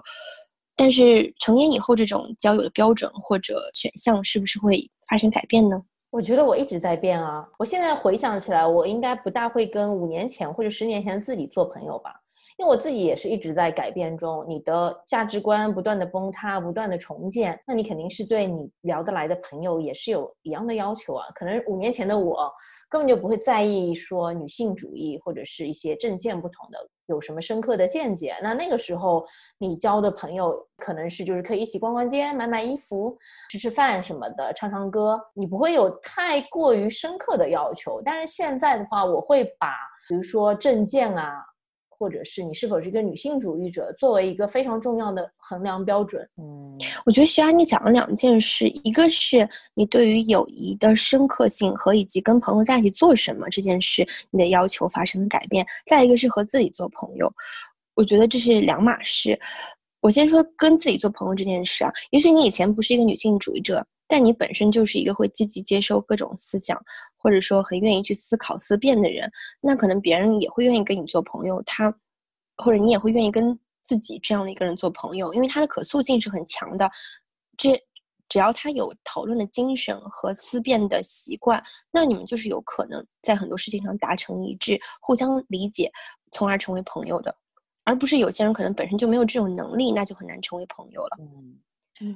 [0.76, 5.80] 但是成年以后，这种交友的标准或者选项是不是会发生改变呢？
[6.12, 7.48] 我觉得我一直在变啊！
[7.58, 12.14] 我现在回想起来，我应该不大会跟五年前或者十年前自己做朋友吧，
[12.58, 14.44] 因为我自己也是一直在改变中。
[14.46, 21.24] 你的价值观不断的崩塌，不断的重建，那你肯定是对你聊得来的朋友也是有一样的要求啊。
[21.34, 22.52] 可能五年前的我
[22.90, 26.78] 根本就不会在意说女性主义或者是一些政见不同的。
[27.12, 28.34] 有什么深刻的见解？
[28.42, 29.24] 那那个时候
[29.58, 33.16] 你交的朋友可能是就是可以一起逛逛街、买买衣服、
[33.50, 38.00] 吃吃饭什么的，唱唱歌，你不会有太过于深刻的要求。
[38.02, 39.68] 但是现在的话，我会把
[40.08, 41.44] 比如说证件啊。
[42.02, 46.28] 或者是你是否是一个女性主义者，作为一个非常重要的衡量标准。
[46.36, 57.32] 嗯，我觉得徐安你讲了两件事，一个是你对于友谊的深刻性和以及跟朋友在一起做什么这件事，你的要求发生了改变；再一个是和自己做朋友，
[57.94, 59.38] 我觉得这是两码事。
[60.00, 66.80] 我先说跟自己做朋友这件事啊，也许你以前不是一个女性主义者，但你本身就是一个会积极接受各种思想。
[67.24, 71.62] 或者说很愿意去思考思辨的人，那可能别人也会愿意跟你做朋友。
[71.62, 71.88] 他，
[72.56, 76.90] 或者你也会愿意跟自己这样的一个人做朋友，因为他的可塑性是很强的。
[77.56, 77.80] 这
[78.28, 81.62] 只要他有讨论的精神和思辨的习惯，
[81.92, 85.88] 那你们就是有可能在很多事情上达成一致，互相理解，
[86.32, 87.32] 从而成为朋友的。
[87.84, 91.18] 而不是有些人可能本身就没有这种能力，那就很难成为朋友了。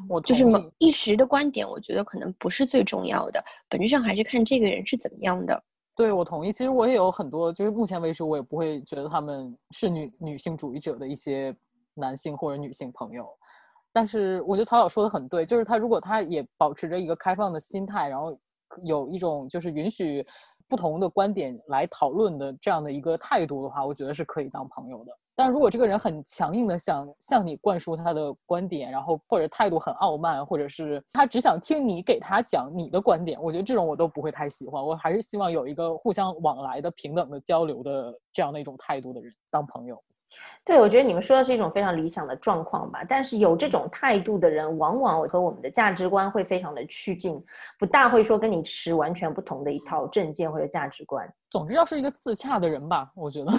[0.09, 5.62] 我就是某一时的观点，我觉得可能不是最重要的，本质上还是看这个人是怎么样的。
[5.94, 6.53] 对，我同意。
[6.53, 11.57] 其实我也有很多，就是目前为止，我也不会觉得他们是女女性主义者的一些
[11.94, 13.27] 男性或者女性朋友。
[13.92, 18.38] 但是我觉得曹导说的很对，就是他如果他也保持着一个开放的心态，然后
[18.85, 20.22] 有一种就是允许
[20.68, 25.18] 不同的观点来讨论的这样的一个态度的话，我觉得是可以当朋友的。
[25.37, 34.83] 但如果这个人很强硬的想向你灌输他的观点，然后或者态度很傲慢，或者是他只想听你给他讲你的观点，我觉得这种我都不会太喜欢。
[34.83, 40.03] 我还是希望有一个互相往来的平等的交流的这样的一种态度的人当朋友。
[40.64, 43.05] 对，我觉得你们说的是一种非常理想的状况吧。
[43.09, 47.42] 但是有这种态度的人，往往和我们的价值观会非常的趋近，
[47.79, 51.33] 不大会说跟你持完全不同的一套政见或者价值观。
[51.49, 53.53] 总之要是一个自洽的人吧，我觉得。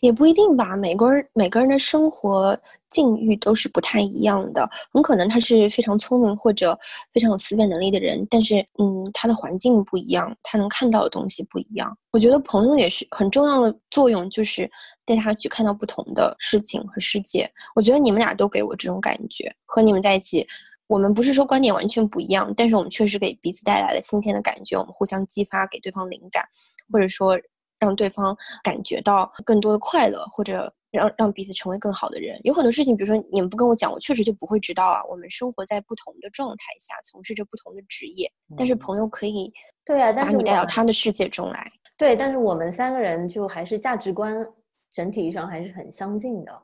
[0.00, 2.58] 也不一定吧，每个人每个人的生活
[2.90, 6.78] 境遇都是不太一样的，很可能他是非常聪明或者
[7.12, 11.96] 非常有思辨能力的人，但是嗯，他的环境不一样，他能看到的东西不一样。
[12.12, 14.70] 我觉得朋友也是很重要的作用，就是
[15.04, 17.50] 带他去看到不同的事情和世界。
[17.74, 20.46] 我觉得你们俩都给我这种感觉，和你们在一起，
[20.88, 26.44] 我们不是说观点完全不一样，但是我们确实给彼此带来了新鲜的感觉，我们互相激发，给对方灵感，
[26.92, 27.38] 或者说。
[27.80, 32.38] 让对方感觉到更多的快乐，或者让让彼此成为更好的人。
[32.44, 35.02] 有很多事情，比如说你们不跟我讲，我确实就不会知道啊。
[35.10, 39.52] 我们生活在不同的状态下，从事着不同的职业，但是朋友可以
[39.84, 41.66] 对啊，但是把你带到他的世界中来。
[41.96, 44.46] 对，但是我们三个人就还是价值观
[44.92, 46.62] 整体上还是很相近的。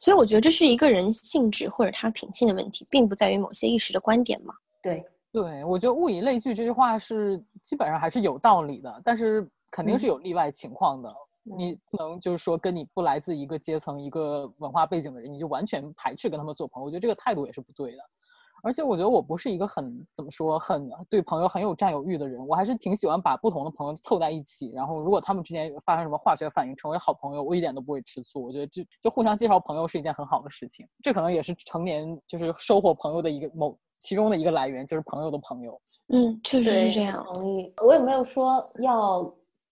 [0.00, 4.54] 所以我觉得这是一个人性质或者他品性的问题，并不在于某些一时的观点嘛。
[4.80, 11.12] 对，对，我觉得物以类聚这句话是基本上还是有道理的，但是肯定是有例外情况的。
[11.42, 16.84] 你不能就是说跟你不来自一个阶层、一个文化背景的人，你就完全排斥跟他们做朋友。
[16.84, 17.98] 我觉得这个态度也是不对的。
[18.62, 28.40] 而且我觉得我不是一个很怎么说很对朋友很有占有欲的人，我还是挺喜欢把不同的朋友凑在一起，然后如果他们之间发生什么化学反应，成为好朋友，我一点都不会吃醋。
[28.40, 35.80] 我觉得就就互相介绍朋友是一件很好的事情，这可能也是成年就是收获朋友的一个某其中的一个来源，就是朋友的朋友。
[36.14, 37.26] 嗯，确实，是这样。
[37.34, 37.74] 同意。
[37.84, 39.22] 我也没有说要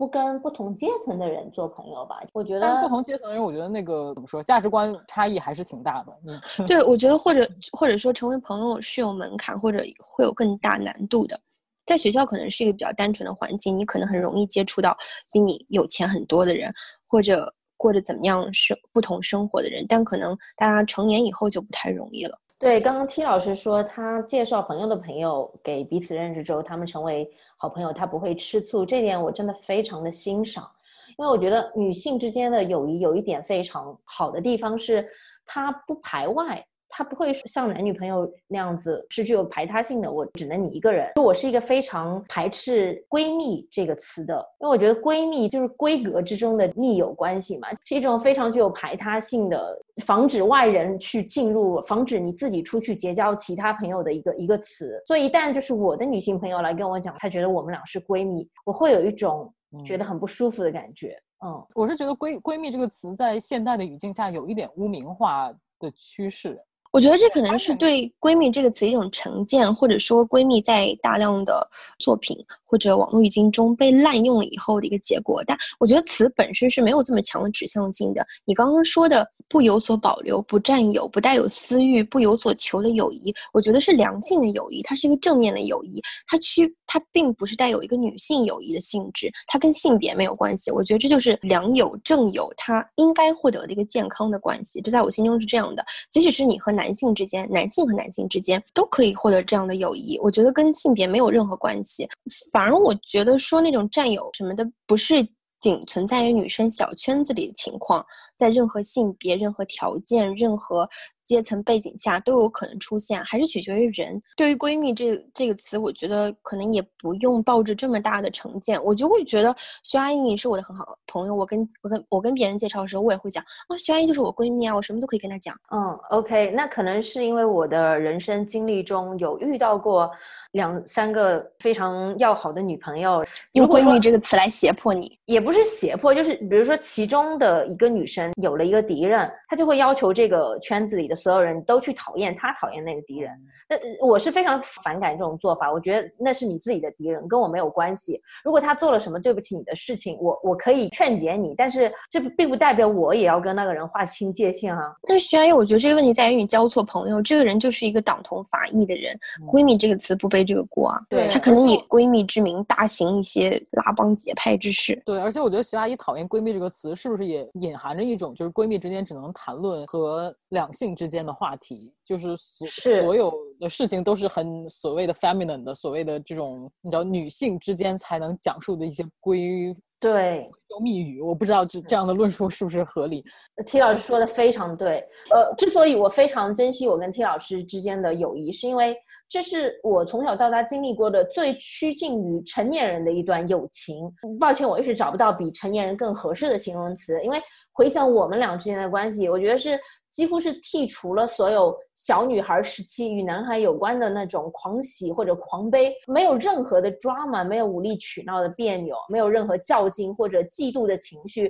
[0.01, 2.23] 不跟不同阶层的人做朋友吧。
[2.33, 6.19] 我觉得但是不同阶层的人，我觉得那个怎么说，价值观差异还是挺大的。
[6.27, 11.39] 嗯， 对，我觉得或者或者说成为朋友是有门槛，或者会有更大难度的。
[11.85, 14.97] 在学校可能是一个比较单纯的环境，你可能很容易接触到
[15.35, 16.73] 比你有钱很多的人，
[17.07, 22.39] 或者过着怎么样生不同生活的人，但可能大家成年以后就不太容易了。
[22.61, 30.71] 对，刚刚 T 老师说他介绍朋友的朋友给彼此认识之后，他们成为好朋友，他不会吃醋，这点我真的非常的欣赏。
[31.17, 35.09] 因为我觉得女性之间的友谊有一点非常好的地方是，
[35.47, 40.11] 它不排外，它不会像男女朋友那样子是具有排他性的。
[40.11, 55.01] 我只能你一个人，就我是一个非常排斥“闺蜜”这个词的，因为我觉得闺蜜就是闺阁之中的密友关系嘛，是一种非常具有排他性的，防止外人去进入，防止你自己出去结交其他朋友的一个一个词。
[55.07, 59.53] 所以一旦就是我的女性朋友来跟我讲，她觉得我们俩是闺蜜，我会有一种
[59.85, 61.17] 觉得很不舒服的感觉。
[61.45, 66.61] 嗯，我是觉得闺闺蜜这个词在现代的语境下有一点污名化的趋势。
[66.93, 75.43] 我觉得这可能是对“闺蜜”这个词一种成见，或者说闺蜜在大量的作品或者网络语境中被滥用了以后的一个结果。
[75.47, 78.27] 但我觉得词本身是没有这么强的指向性的。
[78.45, 90.71] 你刚刚说的不有所保留、不占有、不带有私欲、不有所求的友谊，我觉得是良性的友谊，它是一个正面的友谊，它区它并不是带有一个女性友谊的性质，它跟性别没有关系。
[90.73, 95.85] 我觉得这就是良友、正友它应该获得的一个健康的关系，这在我心中是这样的。
[96.11, 102.09] 即使是你和男男性之间，男性和男性之间都可以获得这样的友谊，我觉得跟性别没有任何关系。
[102.51, 105.23] 反而我觉得说那种占有什么的，不是
[105.61, 108.03] 仅存在于女生小圈子里的情况，
[108.41, 110.89] 在任何性别、任何条件、任何
[111.27, 114.21] 阶层背景下都有可能出现，还是取决于人。
[114.35, 118.83] 对于闺蜜这这个词，我觉得可能也不用抱着这么大的成见。
[118.83, 125.55] 我就会觉得徐阿姨是我的很好朋友，我跟我跟我跟别人介绍的时候，我也会讲啊，徐阿姨就是我闺蜜啊，我什么都可以跟她讲。
[125.71, 130.11] 嗯，OK，那可能是因为我的人生经历中有遇到过
[130.53, 143.31] 两三个非常要好的女朋友，用“如果说闺蜜”这个词来胁迫你，也不是胁迫，就是比如说其中的一个女生，人有了一个敌人，他就会要求这个圈子里的所有人都去讨厌他讨厌那个敌人。
[143.69, 143.77] 那
[144.07, 148.21] 我是非常反感这种做法，我觉得那是你自己的敌人，跟我没有关系。
[148.45, 154.95] 如果他做了什么对不起你的事情，我我可以劝解你，但是这并不代表我也要跟那个人划清界限啊。
[155.09, 159.19] 那徐阿姨，我觉得这个问题在于你交错朋友，这个人就是一个党同伐异的人，
[159.53, 161.01] 闺蜜这个词不背这个锅啊。
[161.09, 165.01] 对她可能以闺蜜之名大行一些拉帮结派之事。
[165.05, 183.23] 对，而且我觉得徐阿姨讨厌“闺蜜”这个词，是不是也隐含着一种就是闺蜜之间只能谈论和两性之间的话题，就是所是所有的事情都是很所谓的 feminine 的，所谓的这种你知道女性之间才能讲述的一些闺对，幽密语，我不知道这这样的论述是不是合理。
[183.67, 185.07] T 老师说的非常对。
[185.31, 188.97] 呃，之所以我非常珍惜我跟 T 老师之间的友谊，是因为
[189.31, 194.13] 这是我从小到大经历过的最趋近于成年人的一段友情。
[194.41, 199.79] 抱歉，我一直找不到比成年人更合适的形容词，因为回想我们俩之间的关系，我觉得是
[200.11, 211.49] 几乎是剔除了所有小女孩时期与男孩有关的那种狂喜或者狂悲，没有任何的 drama，没有无理取闹的别扭，没有任何较劲或者嫉妒的情绪。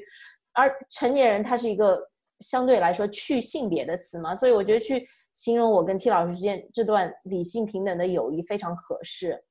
[0.53, 1.99] 而成年人他是一个
[2.41, 5.09] 相对来说去性别的词嘛，所以我觉得去
[5.43, 9.43] 形容我跟 T 老师之间这段理性平等的友谊非常合适。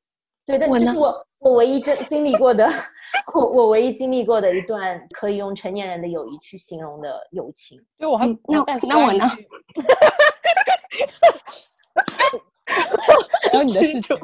[0.46, 2.70] 对，但这是我我唯一真经历过的，
[3.34, 7.82] 我我唯一经历过的一段可以用成年人的友谊去形容的友情。
[7.98, 9.48] 对，我还嗯那带那我呢去？
[13.52, 14.16] 还有你的事情，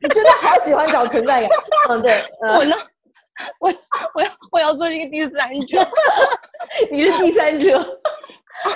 [0.00, 1.50] 你真的好喜欢找存在感。
[1.90, 2.76] 嗯，对，呃我，呢？
[3.58, 3.70] 我
[4.14, 5.86] 我要我要做这个第三者。
[6.90, 7.84] 你是第三者。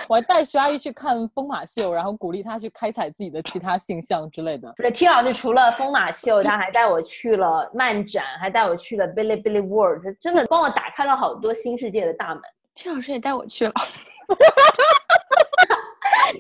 [0.09, 4.73] 我还带徐阿姨去看疯马秀，然后鼓励她去开采自己的其他性向之类的。
[4.77, 12.43] 不是 T 老师除了疯马秀，他还带我去了漫展，还带我去了 Billy Billy World，真的帮我打开了好多新世界的大门。
[12.75, 13.73] T 老师也带我去了，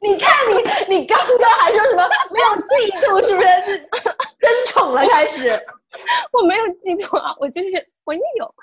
[0.02, 0.34] 你看
[0.88, 3.48] 你，你刚刚还说什么没有嫉妒，是不是？
[3.62, 3.78] 是
[4.40, 5.48] 争宠了开始。
[6.32, 8.54] 我没有嫉妒啊，我就是我也有。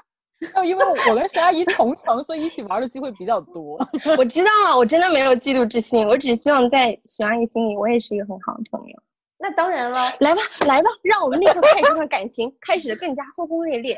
[0.55, 3.77] 哦因为我跟徐阿姨同城，所以一起玩的机会比较多。
[4.17, 9.03] 我知道了，我真的没有嫉妒之心，我只希望在徐阿姨心里，我也是一个很好的朋友。
[9.37, 13.97] 那当然了，来吧，来吧，让我们立刻开始这段感情，开始的更加轰轰烈烈。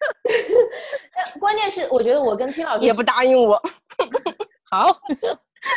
[1.16, 3.54] 但关键是我觉得我跟听老师也不答应我，
[4.70, 4.86] 好，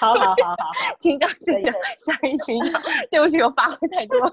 [0.01, 0.97] 好好好好好。
[0.99, 4.31] 群长，群长，下一群长，对不起，我发挥太多了。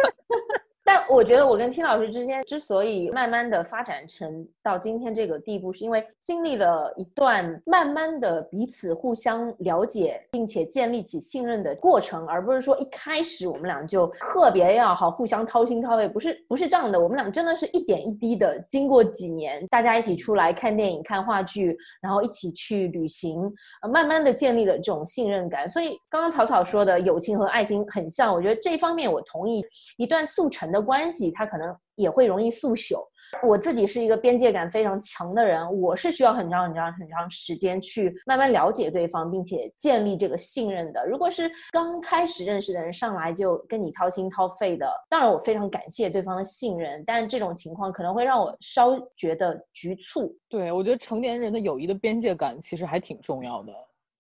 [0.87, 17.01] 但我觉得我跟听老师之间之所以慢慢的发展成到今天这个地步，是因为经历了一段慢慢的彼此互相了解，并且建立起信任的过程，而不是说一开始我们俩就特别要好，互相掏心掏肺，不是不是这样的。
[17.01, 23.53] 我们俩真的是一点一滴的，经过几年，大家一起出来看电影、看话剧，然后一起去旅行，
[23.93, 25.69] 慢慢的建立了这种信任感。
[25.69, 29.65] 所以刚刚草草说的友情和爱情很像，我觉得这方面我同意。
[29.97, 32.99] 一段速成的的关系，它可能也会容易速朽。
[33.43, 41.05] 我自己是一个边界感非常强的人，我是需要很长很长很长时间去慢慢了解对方，并且建立这个信任的。
[41.05, 50.33] 如果是刚开始认识的人上来就跟你掏心掏肺的，当然我非常感谢对方的信任，但这种情况可能会让我稍觉得局促。
[50.49, 53.73] 对我觉得成年人的友谊的边界感其实还挺重要的。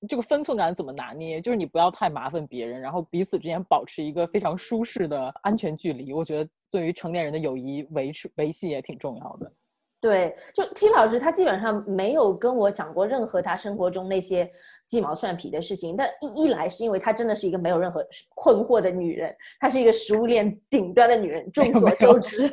[0.06, 1.40] 这个分寸感怎么拿捏？
[1.40, 6.12] 就是你不要太麻烦别人，然后彼此之间保持一个非常舒适的安全距离。
[6.12, 9.52] 我觉得对于成年人的友谊维持维系也挺重要的。
[9.98, 14.48] 对，就 T 老师他基本上没有跟我讲过任何他生活中那些
[14.86, 15.96] 鸡毛蒜皮的事情。
[15.96, 22.48] 但一一来是因为她真的是一个没有任何困惑的女人，她是一个食物链顶端的女人，众所周知。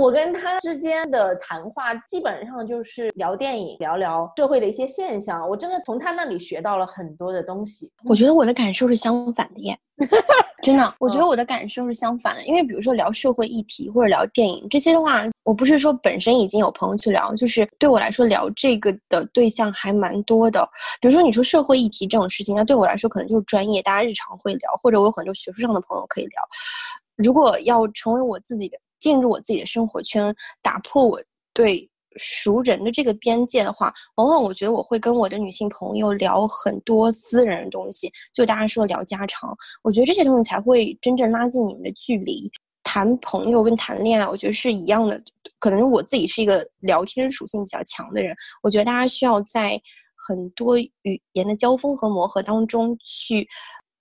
[0.00, 5.46] 我跟他之间的谈话基本上就是聊电影，聊聊社会的一些现象。
[5.46, 7.92] 我真的从他那里学到了很多的东西。
[8.06, 9.78] 我觉得我的感受是相反的耶，
[10.62, 12.42] 真的，我觉得我的感受是相反的。
[12.44, 20.66] 因为比如说聊社会议题或者聊电影这些的话，我不是说本身已经有朋友去聊，就是对我来说聊这个的对象还蛮多的。
[21.02, 26.42] 比如说你说社会议题这种事情，那对我来说可能就是专业，大家日常会聊，或者我有很多学术上的朋友可以聊。
[27.16, 31.20] 如果要成为我自己的，进入我自己的生活圈，打破我
[31.52, 42.50] 对熟人的这个边界的话，往往我觉得我会跟我的女性朋友聊很多私人的东西，就大家说聊家常，我觉得这些东西才会真正拉近你们的距离。
[42.82, 45.22] 谈朋友跟谈恋爱，我觉得是一样的。
[45.60, 49.80] 可能我自己是一个聊天属性比较强的人，我觉得大家需要在
[50.26, 53.46] 很多语言的交锋和磨合当中去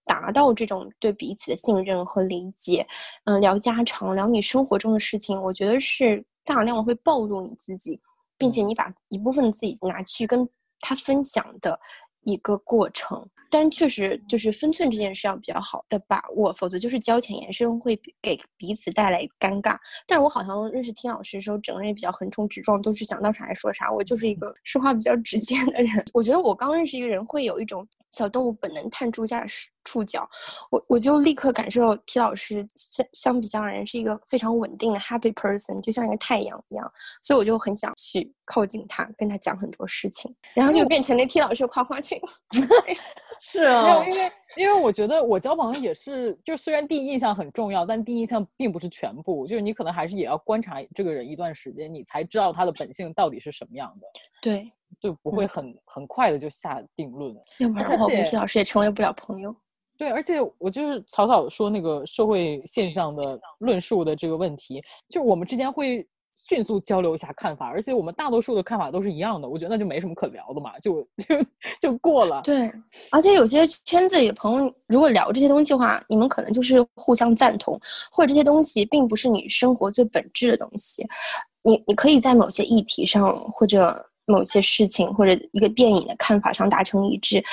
[0.10, 2.84] 达到这种对彼此的信任和理解。
[3.26, 8.02] 嗯，聊家常，聊你生活中的事情，我觉得是大量会暴露你自己，
[8.36, 10.50] 并且你把一部分自己拿去跟
[10.80, 11.80] 他分享的
[12.24, 13.24] 一个过程。
[13.52, 19.76] 但确实就是分寸这件事要比较好的把握，否则就是交浅言深，会给彼此带来尴尬。
[20.08, 23.92] 但是我好像认识听老师的时候，整个人也比较横冲直撞，都是想到啥说啥。
[23.92, 25.92] 我就是一个说话比较直接的人。
[26.14, 29.44] 我觉得我刚认识一个人，会有一种小动物本能探出下
[29.90, 30.30] 触角，
[30.70, 36.92] 我我就立刻感受到 T 老师相相比较而言是一个非常稳定的 happy person，就像一个太阳一样，
[37.24, 42.20] 所以我就很想去靠近他，跟他讲很多事情，然后就变成那 T 老师的夸夸群。
[43.42, 54.08] 是啊，因为因为我觉得我交朋友也是，就虽然第一印象很重要，但第一印象并不是全部，就是你可能还是也要观察这个人一段时间，你才知道他的本性到底是什么样的。
[54.42, 54.70] 对，
[55.00, 57.34] 就不会很很快的就下定论。
[57.60, 59.56] 要不然我跟 T 老师也成为不了朋友。
[60.00, 66.08] 对，而且我就是草草说那个社会现象的论述的这个问题，就我们之间会
[66.48, 71.36] 迅速交流一下看法，而且我们大多数的看法都是一样的，我觉得那就没什么可聊的嘛，就就
[71.82, 72.42] 就过了。
[72.44, 72.72] 对，
[73.12, 77.78] 而且有些圈子里的朋友，如果聊这些东西的话，你们可能就是互相赞同，
[78.10, 81.06] 或者这些东西并不是你生活最本质的东西，
[81.62, 84.09] 你你可以在某些议题上或者。
[84.32, 87.44] 某些事情或者一个电影的看法上达成一致，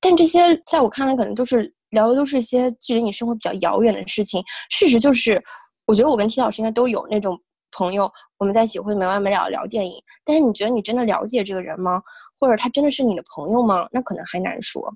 [0.00, 4.42] 但这些在我看来可能都是聊的都是一些距离你生活比较遥远的事情。
[4.70, 5.42] 事实就是，
[5.86, 7.40] 我觉得我跟 T 老师应该都有那种
[7.72, 9.94] 朋友，我们在一起会没完没了聊电影。
[10.24, 12.02] 但是你觉得你真的了解这个人吗？
[12.38, 13.88] 或者他真的是你的朋友吗？
[13.90, 14.94] 那可能还难说。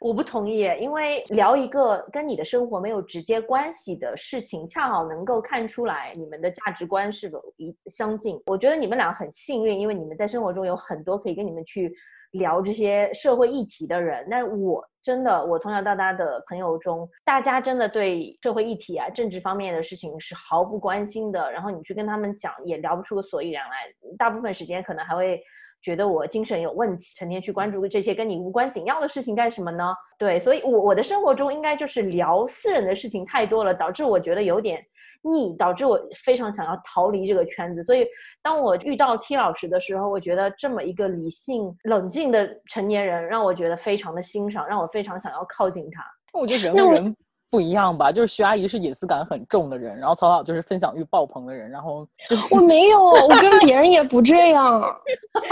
[0.00, 8.40] 我不同意，因为聊一个跟你的生活没有直接关系的事情，恰好能够看出来你们的价值观是否一相近。
[8.46, 11.92] 我觉得你们俩很幸运，因为你们在生活中有很多可以跟你们去
[12.32, 14.24] 聊这些社会议题的人。
[14.28, 21.50] 那我真的，我从小到大的朋友中，大家真的对社会议题啊、政治方面的事情是毫不关心的。
[21.50, 23.76] 然后你去跟他们讲，也聊不出个所以然来。
[24.16, 25.42] 大部分时间可能还会。
[25.80, 29.94] 觉得我精神有问题，成天去关注这些跟你无关紧要的事情干什么呢？
[30.18, 34.84] 对，所以，我我的生活中应该就是聊私人的事情太多了，导致我觉得有点
[35.22, 37.82] 腻，导致我非常想要逃离这个圈子。
[37.82, 38.06] 所以，
[38.42, 46.04] 当我遇到 T 老师的时候，我觉得这么一个理性、冷静的成年人，让我觉得非常的欣赏，让我非常想要靠近他。
[46.32, 47.16] 那我觉得人和人。
[47.50, 48.12] 不一样吧？
[48.12, 52.06] 就是徐阿姨是隐私感很重的人，然后草草就是分享欲爆棚的人，然后
[52.50, 54.82] 我没有，我跟别人也不这样，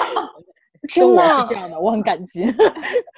[0.88, 2.46] 真的是这样的，我很感激。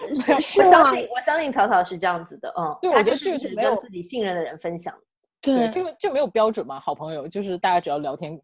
[0.40, 4.94] 是我相信，我相信草草是这样子的，嗯，对，我觉得这个只跟自己信任的人分享，
[5.42, 8.40] 对，这个就没有标准嘛，好朋友就是大家只要聊天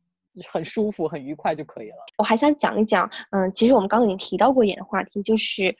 [0.53, 1.97] 很舒服、很愉快就可以了。
[2.19, 5.75] 我还想讲一讲，嗯，其实我们刚刚已经提到过一点的话题，就是。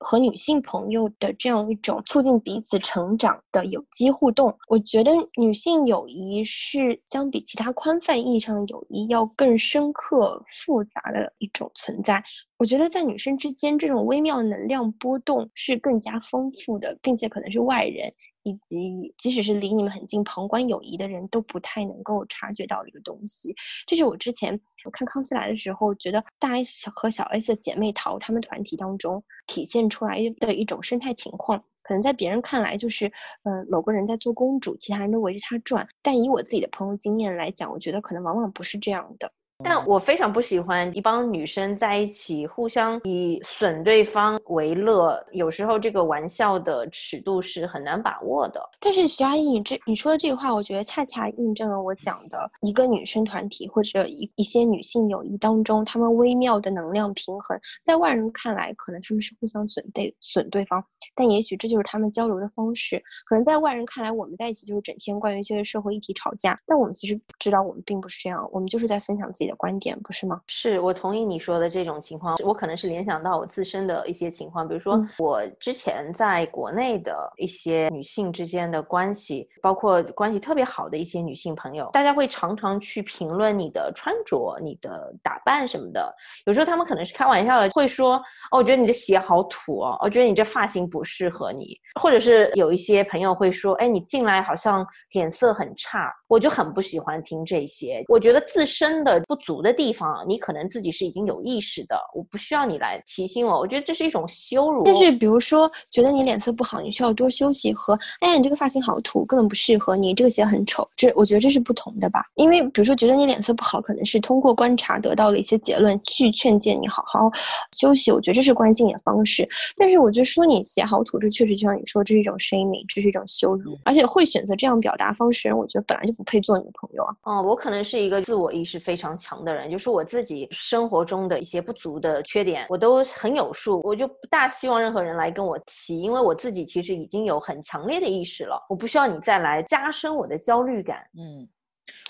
[0.00, 12.22] 和女性朋友的这样一种促进彼此成长的有机互动，我觉得女性友谊是相比其他宽泛意义上的友谊要更深刻、复杂的一种存在。
[12.58, 18.12] 我觉得在女生之间，这种微妙能量波动是更加丰富的，并且可能是外人。
[18.48, 23.54] 以及，即使是离你们很近、旁观友谊的人都不太能够察觉到的一个东西。
[23.86, 31.62] 这是我之前我看《康熙来》的时候，觉得大 S 和小 S 姐妹淘她们团体当中体现出来的一种生态情况。
[31.82, 33.10] 可能在别人看来就是，
[33.44, 35.88] 嗯，某个人在做公主，其他人都围着她转。
[36.02, 39.32] 但以我自己的朋友经验来讲，我觉得可能往往不是这样的。
[39.64, 48.60] 但我非常不喜欢一帮女生在一起互相以损对方为乐，有时候这个玩笑的尺度是很难把握的。
[48.78, 60.82] 但是徐阿姨，你这你说的这个话，我觉得恰恰印证了我讲的一个女生团体或者一一些女性友谊当中，她们微妙的能量平衡，在外人看来可能她们是互相损对损对方，
[61.16, 63.02] 但也许这就是她们交流的方式。
[63.26, 69.47] 可能在外人看来，我们在一起就是整天关于这些社会议题吵架，但我们其实知道我们并不是这样，我们就是在分享自己。
[69.48, 70.40] 的观点不是吗？
[70.46, 72.36] 是我同意你说的这种情况。
[72.44, 86.14] 我可能是联想到我自身的一些情况，比如说我之前在国内的一些女性之间的关系，包括关系特别好的一些女性朋友，大家会常常去评论你的穿着、你的打扮什么的。
[86.44, 88.16] 有时候他们可能是开玩笑的，会说
[88.52, 98.04] ：“哦，我觉得你的鞋好土哦，我觉得你这发型不适合你。”或者是有一些朋友会说：“哎，你进来好像脸色很差。”我就很不喜欢听这些。
[98.08, 99.37] 我觉得自身的不。
[99.38, 103.58] 足的地方，你可能自己是已经有意识的，我不需要你来提醒我。
[103.58, 104.82] 我觉得这是一种羞辱。
[104.84, 112.24] 但是，比如说，觉得你脸色不好，你需要多休息，和哎呀，你这个发型好土，根本不适合你，这个鞋很丑，这我觉得这是不同的吧？
[112.36, 117.30] 因为，比如说，觉得你脸色不好，可能是通过观察得到了一些结论，去劝诫你好好
[117.76, 118.10] 休息。
[118.12, 119.48] 我觉得这是关心你的方式。
[119.76, 123.78] 但是，我觉得说你鞋好土，这确实就像你说，这是一种 shaming，这是一种羞辱。
[123.84, 127.14] 而且，会选择这样表达方式人，我觉得本来就不配做你的朋友啊。
[127.22, 129.27] 哦，我可能是一个自我意识非常强。
[129.28, 140.98] 强的人，就是我自己生活中的一些不足的缺点，我都很有数，我就不大希望任何人来跟我提，因为我自己其实已经有很强烈的意识了，我不需要你再来加深我的焦虑感。
[141.18, 141.46] 嗯。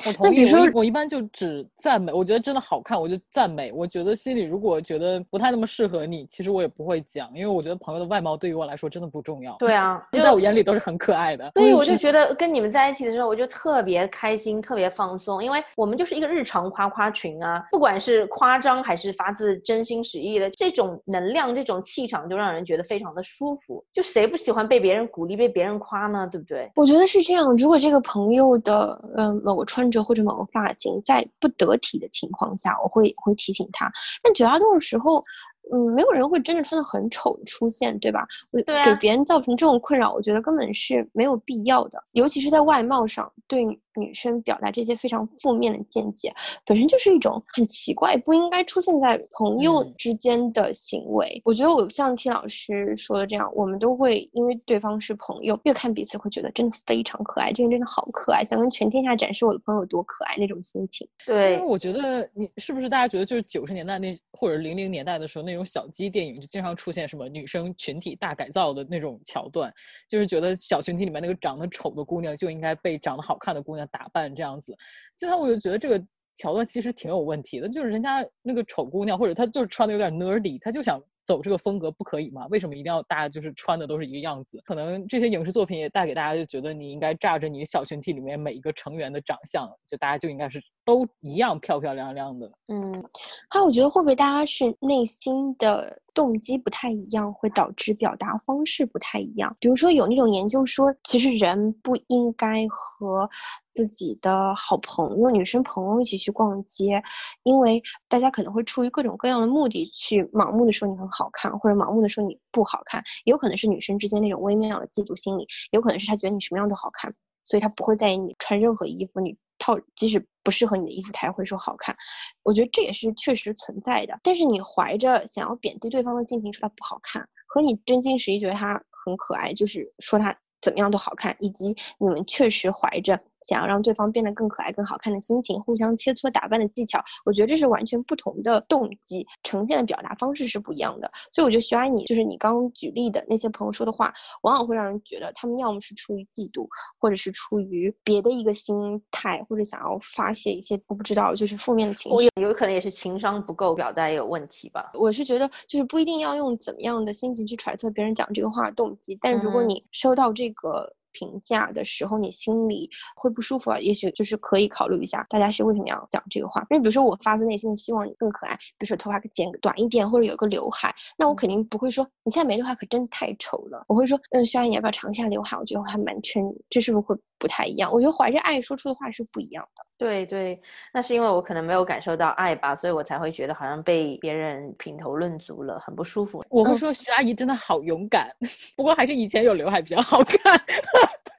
[0.07, 3.73] 我同意，我我一般就只赞美，我觉得真的好看，我就赞美。
[3.73, 9.57] 我觉得心里如果觉得不太那么适合你，其实我也不会讲，因为我觉得朋友的外貌对于我来说真的不重要。
[9.59, 11.51] 对啊，在我眼里都是很可爱的。
[11.55, 23.85] 所以我就觉得跟你们在一起的时候，我就特别开心，特别放松，因为我们就是一个日常夸夸群啊，不管是夸张还是发自真心实意的，这种能量、这种气场就让人觉得非常的舒服。
[23.93, 26.29] 就谁不喜欢被别人鼓励、被别人夸呢？
[26.31, 26.71] 对不对？
[26.77, 27.57] 我觉得是这样。
[27.57, 33.89] 如果这个朋友的嗯某个穿着或者某个发型在不得体的情况下，我会会提醒他。
[34.25, 35.25] 但绝大多数时候。
[35.73, 38.27] 嗯，没有人会真的穿的很丑出现，对吧？
[38.51, 42.03] 我给别人造成这种困扰，我觉得根本是没有必要的。
[42.13, 43.65] 尤其是在外貌上，对
[43.97, 46.33] 女生表达这些非常负面的见解，
[46.65, 51.41] 本身就是一种很奇怪、不应该出现在朋友之间的行为。
[51.45, 61.07] 我觉得我像听老师说的这样，我们都会因为对方是朋友，越看彼此会觉得真的非常可爱，这个人真的好可爱，想跟全天下展示我的朋友多可爱那种心情。
[61.27, 65.65] 对，因为我觉得你是不是大家觉得就是九十年代那或者零零年代的时候那种。
[65.65, 69.75] 种小鸡电影就经常出现什么女生群体大改造的那种桥段，
[70.09, 74.73] 就是觉得小群体里面那个长得丑的姑娘就应该被长得好看的姑娘打扮这样子。
[75.15, 76.01] 现在我就觉得这个
[76.37, 81.03] 桥段其实挺有问题的，就是人家那个丑姑娘或者她就是穿的有点 nerdy，她就想。
[81.29, 82.47] 走这个风格不可以吗？
[82.49, 84.59] 为什么一定要大家就是穿的都是一个样子？
[84.65, 92.51] 可能这些影视作品也带给大家，就觉得你应该炸着你小群体里面每一个成员的长相，就大家就应该是都一样漂漂亮亮的。
[92.69, 93.05] 嗯，
[93.51, 99.57] 还有我觉得会不会大家是内心的动机不太一样，会导致表达方式不太一样？
[99.61, 103.31] 比如说有那种研究说，其实人不应该和。
[103.71, 107.01] 自己的好朋友、女生朋友一起去逛街，
[107.45, 117.15] 因为大家可能会出于各种各样的目的去盲目的说你很好看，或者盲目的说你不好看，也有可能是女生之间那种微妙的嫉妒心理，有可能是他觉得你什么样都好看，
[117.45, 119.37] 所以他不会在意你穿任何衣服，你
[119.69, 121.95] 套即使不适合你的衣服，他也会说好看。
[122.43, 124.19] 我觉得这也是确实存在的。
[124.23, 133.21] 但是你怀着想要贬低对方的心情说他不好看，和你真心实意觉得他很可爱，就是说他怎么样都好看，以及你们确实怀着。
[133.43, 141.11] 想要让对方变得更可爱、更好看的心情，互相切磋打扮的技巧，我觉得这是完全不同的动机，呈现的表达方式是不一样的。
[141.33, 144.13] 所以我觉得徐阿姨就是你刚刚举例的那些朋友说的话，
[144.43, 146.67] 往往会让人觉得他们要么是出于嫉妒，
[146.99, 154.91] 或者是出于别的一个心态，或者想要发泄一些我不知道就是负面的情绪，有可能也是情商不够，表达也有问题吧。
[154.95, 160.95] 我是觉得就是不一定要用怎么样的心情去揣测别人讲这个话的动机，但如果你收到这个。
[161.19, 163.79] 评价的时候，你心里会不舒服啊？
[163.81, 166.61] 也许就是可以考虑一下，大家是为什么要讲这个话？
[166.71, 173.85] 因为比如说我发自内心的希望你更可爱，比如说头发剪短一点，或者有个刘海，那我肯定不会说你现在没刘海可真太丑了。
[173.89, 175.57] 我会说，嗯，虽然你要不要尝一下刘海？
[175.57, 177.91] 我觉得我还蛮衬你，这是不是会不太一样？
[177.93, 179.88] 我觉得怀着爱说出的话是不一样的。
[179.99, 180.61] 对对，
[180.93, 186.45] 那是因为我可能没有感受到爱吧，所以我才会觉得好像被别人评头论足了，很不舒服。
[186.49, 188.31] 我会说徐阿姨真的好勇敢，
[188.77, 190.59] 不过还是以前有刘海比较好看。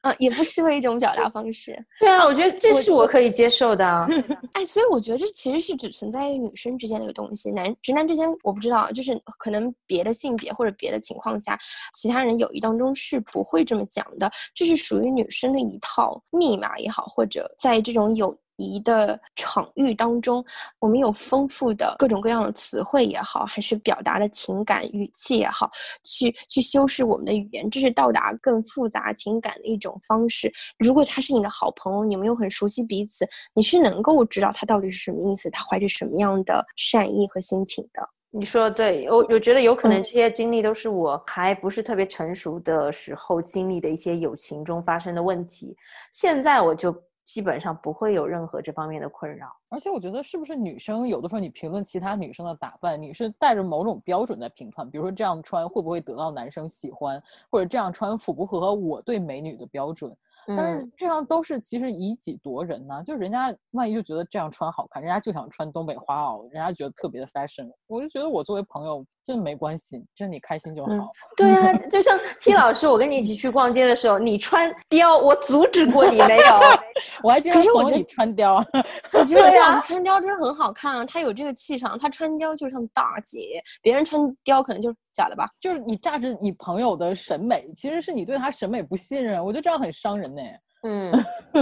[0.01, 1.77] 啊，也不失为一种表达方式。
[1.99, 3.85] 对啊，我觉得这是我可以接受的。
[4.53, 11.57] 哎，所以我觉得这其实是只存在于女生之间的一个东西，男直男之间我不知道，就是可能别的性别或者别的情况下，
[11.93, 14.31] 其他人友谊当中是不会这么讲的。
[14.53, 18.37] 这是属于女生的一套密码也好，或者在这种友。
[18.61, 20.43] 仪的场域当中，
[20.79, 25.71] 我们有丰富的各种各样的词汇也好，还是表达的情感语气也好，
[26.03, 30.51] 去去修饰我们的语言，这是到达更复杂情感的一种方式。
[30.77, 38.01] 如果他是你的好朋友，你们又很熟悉彼此，你是能够知道他到底是什么意思，他怀着什么样的善意和心情的。
[38.31, 45.75] 你说的对，我我觉得有可能这些经历都是我还不是特别成熟的时候经历的一些友情中发生的问题。
[46.11, 46.95] 现在我就。
[47.29, 57.21] 基本上不会有任何这方面的困扰，而且我觉得是不是女生有的时候你评论其他女生的打扮，你是带着某种标准在评判，比如说这样穿会不会得到男生喜欢，
[57.51, 60.11] 或者这样穿符不符合我对美女的标准。
[60.47, 70.91] 但是这样都是其实以己度人呢，就是人家万一就觉得这样穿好看，人家就想穿东北花袄，人家觉得特别的 fashion，我就觉得我作为朋友真的没关系，就是你开心就好。
[71.37, 76.59] 对啊， 就像 T 老师，我跟你一起去逛街的时候，你穿貂，我阻止过你没有？
[77.21, 78.65] 我还经常说你穿貂，
[79.13, 84.95] 我 觉得这样穿貂真的很好看啊，他有这个气场，他穿貂就像大姐，别人穿貂可能就是。
[85.11, 90.41] 假的吧，就是你榨着你朋友的审美，其实是你对他审美不信任，我觉得这样很伤人呢。
[90.83, 91.11] 嗯，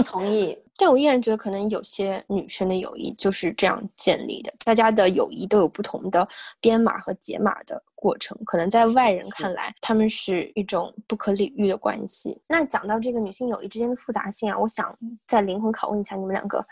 [0.04, 0.56] 同意。
[0.78, 4.54] 但我依然觉得，可能有些女生的友谊就是这样建立的。
[4.64, 6.26] 大家的友谊都有不同的
[6.60, 12.40] 编码和解码的过程，可能在外人看来，他们是一种不可理喻的关系。
[12.46, 16.64] 那讲到这个女性友谊之间的复杂性啊，我想再灵魂拷问一下你们两个：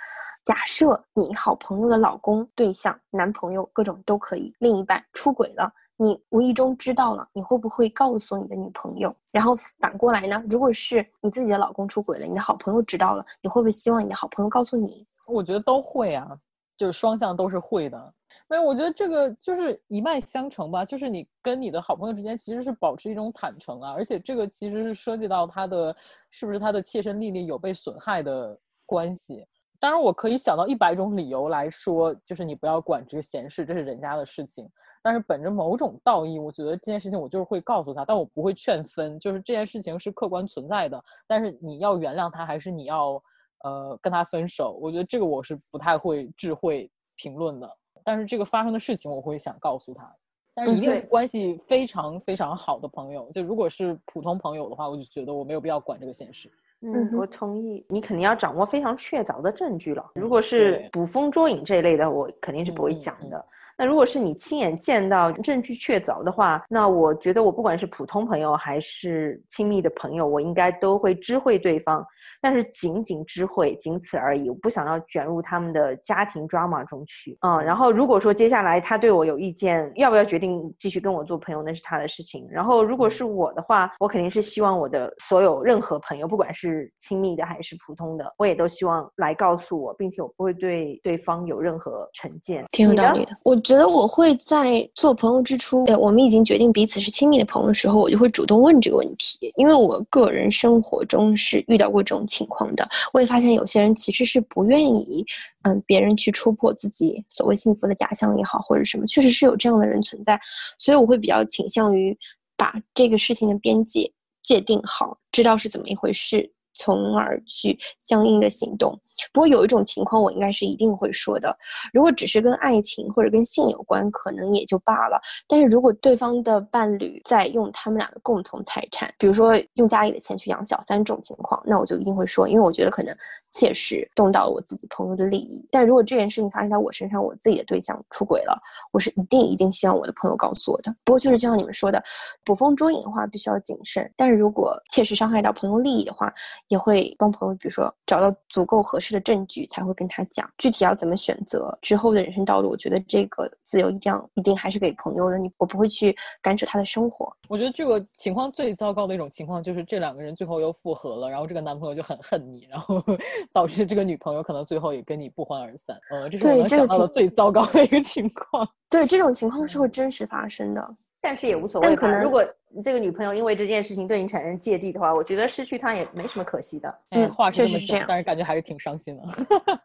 [0.44, 5.68] 假设你好朋友的老公、对象、男朋友各种都可以，另一半出轨了。
[5.98, 9.14] 你无意中知道了，你会不会告诉你的女朋友？
[9.32, 10.42] 然后反过来呢？
[10.48, 15.06] 如果是你自己的老公出轨了，你的好朋友知道了，你会不会希望你的好朋友告诉你？
[15.26, 16.38] 我觉得都会啊，
[16.76, 18.14] 就是双向都是会的。
[18.48, 20.84] 没有，我觉得这个就是一脉相承吧。
[20.84, 25.96] 就是你跟你的好朋友之间其实是保持一种坦诚啊，而且这个其实是涉及到他的
[26.30, 29.44] 是不是他的切身利益有被损害的关系。
[29.86, 34.68] 当然，我可以想到一百种理由来说，就是你不要管这个闲事，这是人家的事情。
[35.00, 39.16] 但是本着某种道义，我觉得这件事情我就是会告诉他，但我不会劝分。
[39.16, 43.22] 就是这件事情是客观存在的，但是你要原谅他，还是你要
[43.62, 44.76] 呃跟他分手？
[44.82, 47.70] 我觉得这个我是不太会智慧评论的。
[48.02, 50.12] 但是这个发生的事情，我会想告诉他。
[50.52, 53.30] 但是一定是关系非常非常好的朋友。
[53.30, 56.50] 就如果是普通朋友的话，我就觉得我没有必要管这个闲事。
[56.94, 57.84] 嗯，我同意。
[57.88, 60.04] 你肯定要掌握非常确凿的证据了。
[60.14, 63.44] 如果是捕风捉影这一类的，我肯定是不会讲的。
[63.78, 72.04] 那如果是你亲眼见到证据确凿的话，那我觉得我不管是普通朋友还是亲密的朋友，我应该都会知会对方，
[72.40, 74.48] 但是仅仅知会，仅此而已。
[74.48, 77.36] 我不想要卷入他们的家庭 drama 中去。
[77.42, 82.46] 嗯，然后如果说接下来他对我有意见，要不要决定继续跟我做朋友，那是他的事情。
[82.50, 92.64] 然后如果是我的话，我肯定是希望我的所有任何朋友，不管是亲密的还是普通的，我也都希望来告诉我，并且我不会对对方有任何成见。
[92.72, 93.54] 挺有道理的，我。
[93.66, 102.88] 觉得我会在做朋友之初，我们已经决定彼此是亲密的朋友的时候，我就会主动问这个问题，因为我个人生活中是遇到过这种情况的。
[103.12, 105.26] 我也发现有些人其实是不愿意，
[105.64, 110.38] 嗯，别人去戳破自己所谓幸福的假象也好，或者什么，确实是有这样的人存在。
[110.78, 112.16] 所以我会比较倾向于
[112.56, 114.08] 把这个事情的边界
[114.44, 118.98] 界定好，知道是怎么一回事，从而去相应的行动。
[119.32, 121.56] 不过有一种情况，我应该是一定会说的。
[121.90, 125.18] 如果只是跟爱情或者跟性有关，可能也就罢了。
[125.48, 133.16] 但是如果对方的伴侣在用他们俩的共同财产，比如说用家里的钱去养小三这种情况，那我就一定会说，因为我觉得可能
[133.50, 135.66] 切实动到了我自己朋友的利益。
[135.70, 138.60] 但如果这件事情发生在我身上，我自己的对象出轨了，
[138.92, 140.94] 我是一定一定希望我的朋友告诉我的。
[141.04, 142.04] 不过确实就像你们说的，
[142.44, 144.12] 捕风捉影的话必须要谨慎。
[144.14, 146.30] 但是如果切实伤害到朋友利益的话，
[146.68, 149.06] 也会帮朋友，比如说找到足够合适。
[149.16, 152.68] 的证据才会跟他讲具体要怎么选择之后的人生道路。
[152.68, 155.38] 我觉得这个自由一定要一定还是给朋友的。
[155.38, 157.32] 你我不会去干涉他的生活。
[157.48, 163.00] 我觉得这个情况最糟糕的一种情况就是这两个人最后又复合了，然后这个男朋友就很恨你，然后
[163.54, 165.96] 导致这个女朋友可能最后也跟你不欢而散。
[166.10, 168.68] 呃，这是我想到的最糟糕的一个情况。
[168.90, 170.96] 对，这种情况是会真实发生的。
[171.20, 171.86] 但是也无所谓。
[171.86, 172.44] 但可能如果
[172.82, 176.98] 这个女朋友因为这件事情对你产生芥蒂的话，我觉得失去她也没什么可惜的。
[177.10, 179.24] 嗯，话确实是这样，但是感觉还是挺伤心的。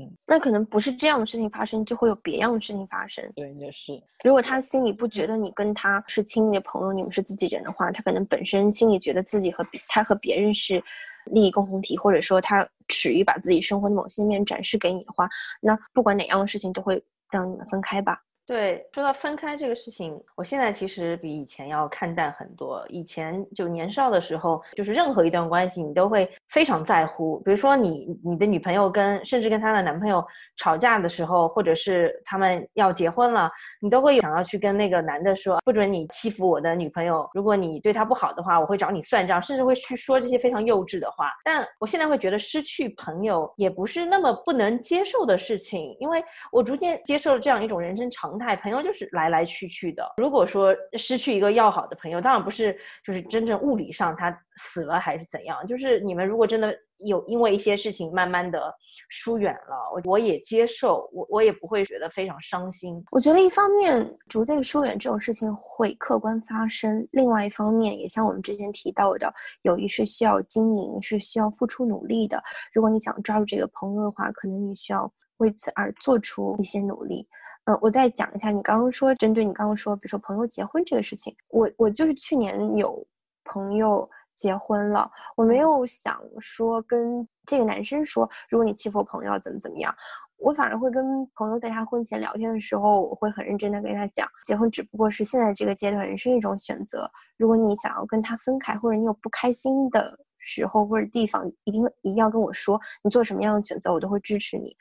[0.00, 3.24] 嗯，那可能不是这样的事情发生，就会有别样的事情发生。
[3.36, 3.92] 对，也是。
[4.24, 10.82] 如果他心里不觉得你跟他是亲密的朋友，你们是自己人的话，他可能本身心里觉得自己和他和别人是
[11.26, 15.28] 利益共同体，或者说他耻于把自己生活的某些面展示给你的话，
[15.60, 18.20] 那不管哪样的事情都会让你们分开吧。
[18.46, 22.84] 对，说到分开这个事情，我现在其实比以前要看淡很多。
[22.90, 27.38] 以前就年少的时候，就是任何一段关系，你都会非常在乎。
[27.40, 30.22] 比如说你你的女朋友跟甚至跟她的男朋友
[30.58, 37.26] 吵架的时候，或者是他们要结婚了，你都会想要去跟那个男的说，不准你欺负我的女朋友。
[37.32, 41.30] 如果你对她不好的话，我会找你算账，甚至会去说这些非常幼稚的话。
[41.46, 46.22] 但我现在会觉得失去朋友也不是那么不能接受的事情，因为
[46.52, 48.33] 我逐渐接受了这样一种人生常。
[48.38, 50.04] 态朋友就是来来去去的。
[50.16, 58.72] 如果说失去一个要好的朋友，当然不是就是真正物理上他死了还是怎样，就是你们如果真的有因为一些事情慢慢的
[59.10, 63.02] 疏远了，我我也接受，我我也不会觉得非常伤心。
[63.10, 69.32] 我觉得一方面逐渐疏远这种事情会客观发生，另外一方面也像我们之前提到的，
[69.62, 72.42] 友谊是需要经营，是需要付出努力的。
[72.72, 77.26] 如果你想抓住这个朋友的话，可能你需要为此而做出一些努力。
[77.66, 83.06] 嗯，我再讲一下，你刚刚说针对你刚刚说，比如说朋友结婚这个事情，我我就是去年有
[83.44, 89.94] 朋友结婚了，我没有想说跟这个男生说，如果你欺负我朋友怎么怎么样，
[90.36, 100.18] 我反而会跟朋友在他婚前聊天的时候，我会很认真的跟他讲，结婚只不过是现在这个阶段人生一种选择，如果你想要跟他分开，或者你有不开心的。
[100.46, 104.76] 时候或者地方，一定一定要跟我说，你做什么样的选择，我都会支持你。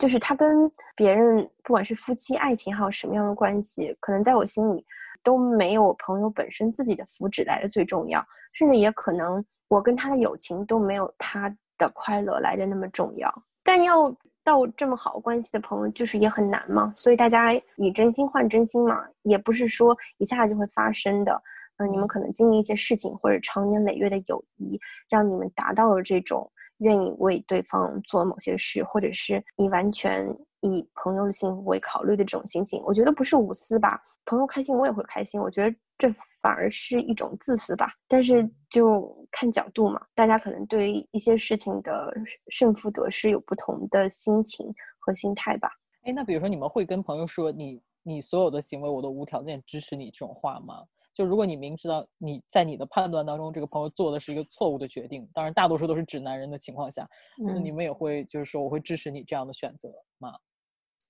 [0.00, 4.82] 就是他跟别人，不管是夫妻、爱情，还有什么样的关系，可能在我心里
[5.22, 13.30] 都没有朋友本身自己的福祉来的最重要，甚至也可能我跟他的友情都没有他的快乐来的那么重要。
[13.62, 14.10] 但要
[14.42, 16.90] 到这么好关系的朋友，就是也很难嘛。
[16.96, 21.42] 所以大家以真心换真心嘛，也不是说一下就会发生的。
[21.76, 24.80] 嗯，你们可能经历一些事情，或者长年累月的友谊，
[25.10, 26.50] 让你们达到了这种。
[26.80, 30.28] 愿意为对方做某些事，或者是以完全
[30.60, 34.02] 以朋友的幸福为考虑的这种心情，我觉得不是无私吧。
[34.26, 35.40] 朋友开心，我也会开心。
[35.40, 36.08] 我觉得这
[36.40, 37.92] 反而是一种自私吧。
[38.06, 42.12] 但是就看角度嘛，大家可能对一些事情的
[42.48, 45.70] 胜负得失有不同的心情和心态吧。
[46.02, 50.84] 哎，那比如说你们会跟朋友说你你所有的行为我都无条件支持你这种话吗？
[51.12, 57.08] 就如果你明知道你在你的判断当中，这个朋友做的是一个错误的决定，当然大多数都是指男人的情况下，
[57.38, 59.88] 那你们也会就是说我会支持你这样的选择
[60.18, 60.32] 吗？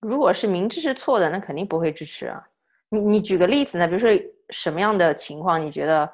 [0.01, 2.43] 如果是明知是错的，那肯定不会支持啊。
[2.89, 3.87] 你你举个例子呢？
[3.87, 4.11] 比如说
[4.49, 6.11] 什么样的情况你觉得？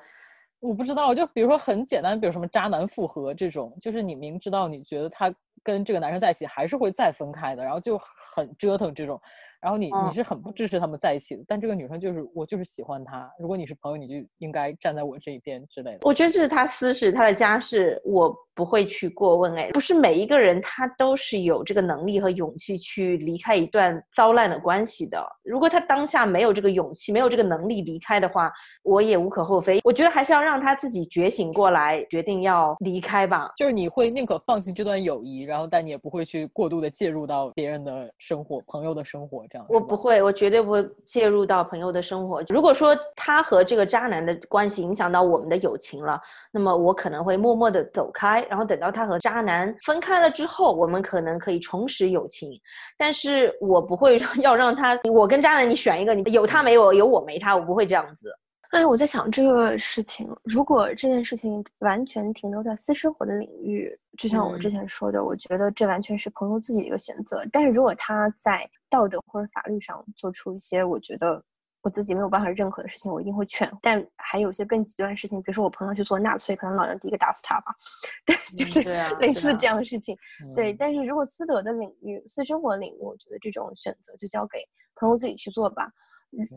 [0.59, 5.33] 我不知道，就比如说很简单，比如什么渣男复合这种，就是你明知道你觉得他
[5.63, 7.97] 跟这个男生在一起还是会再分开的，然后就
[8.35, 9.21] 很折腾这种。
[9.61, 13.31] 然后你你是很不支持他们在一起的，但这个女生就是我就是喜欢他。
[13.39, 15.99] 如果你是朋友，你就应该站在我这一边之类的。
[16.03, 19.55] 我觉得这是他私事，他的家事，我不会去过问。
[19.55, 25.25] 哎，不是每一个人他都是有这个能力和勇气去离开一段糟烂的关系的。
[25.45, 28.51] 如果他当下没有这个勇气，没有这个能力离开的话，
[28.83, 29.81] 我也无可厚非。
[29.85, 33.53] 我觉得还是要让他自己觉醒过来，决定要离开吧。
[33.57, 39.67] 就是你会宁可放弃这段友谊，然后但你也不会去过度的介入到别人的生活、朋友的生活这样。
[39.69, 42.43] 我不会，我绝对不会介入到朋友的生活。
[42.49, 46.19] 如果说他和这个渣男的关系影响到我们的友情了，
[46.53, 52.51] 那么我可能会默默的走开，然后等到他和渣男分开了之后，我们可能可以重拾友情。
[52.97, 58.33] 但是我不会 要让他，我跟渣男你选一个，你有他没有，有我没他，我不会这样子。
[58.71, 67.43] 哎，我在想这个事情，如果这件事情完全停留在私生活的领域，就像我之前说的，我觉得这完全是朋友自己的一个选择。
[67.53, 71.43] 但是如果他在道德或者法律上做出一些我觉得
[71.87, 73.71] 我自己没有办法认可的事情，我一定会劝。
[73.81, 77.73] 但还有一些更极端的事情，比如说我朋友去做纳粹，可能老娘第一个打死他吧。
[78.27, 78.83] 对，就是
[79.21, 80.19] 类似这样的事情。
[80.53, 84.59] 对，但是如果私德的领域、私生活领域，我觉得这种选择就交给
[84.97, 85.89] 朋友自己去做吧。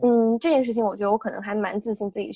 [0.02, 2.32] 嗯，这件事情我觉得我可能还蛮自信自己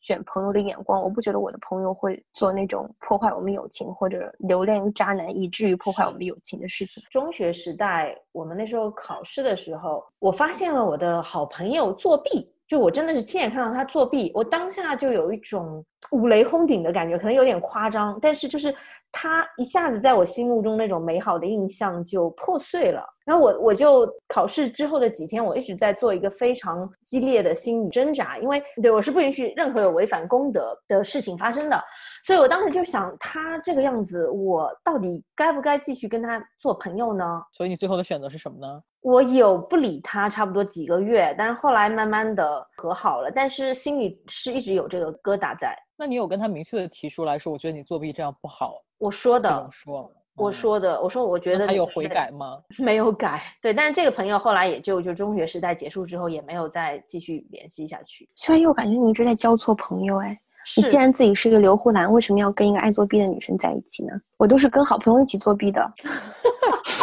[0.00, 7.02] 选朋友的眼光，我不觉得我的朋友会做那种破坏我们友情或者留恋于渣男以至于破坏我们友情的事情。
[7.10, 18.74] 中学时代，我们那时候考试的时候，我发现了我的好朋友作弊，就我真的是亲眼看到他作弊，我当下就有一种五雷轰顶的感觉，可能有点夸张，但是就是
[19.10, 23.02] 他一下子在我心目中那种美好的印象就破碎了。
[23.24, 31.82] 然后我我就考试之后的几天，我一直在做一个非常激烈的心理挣扎，因为对我是不允许任何有违反公德的事情发生的，
[32.26, 37.42] 所以我当时就想，他这个样子，我到底该不该继续跟他做朋友呢？
[37.52, 38.82] 所以你最后的选择是什么呢？
[39.08, 45.74] 我有不理他差不多几个月，但是后来慢慢的和好了，但是心里是一直有这个疙瘩在。
[45.96, 48.74] 那你有跟他明确的提出来说，我觉得你作弊这样不好？
[48.98, 49.66] 我说的。
[49.72, 50.12] 说。
[50.36, 52.60] 我说的，我说我觉得他有悔改吗？
[52.78, 53.72] 没有改，对。
[53.72, 58.28] 但是这个朋友后来也就就中学时代结束之后，也没有再继续联系下去。
[58.34, 60.38] 虽然我感觉你一直在交错朋友，哎，
[60.76, 64.12] 你既然自己是一个刘胡兰，为什么要跟一个爱作弊的女生在一起呢？
[64.36, 65.80] 我都是跟好朋友一起作弊的。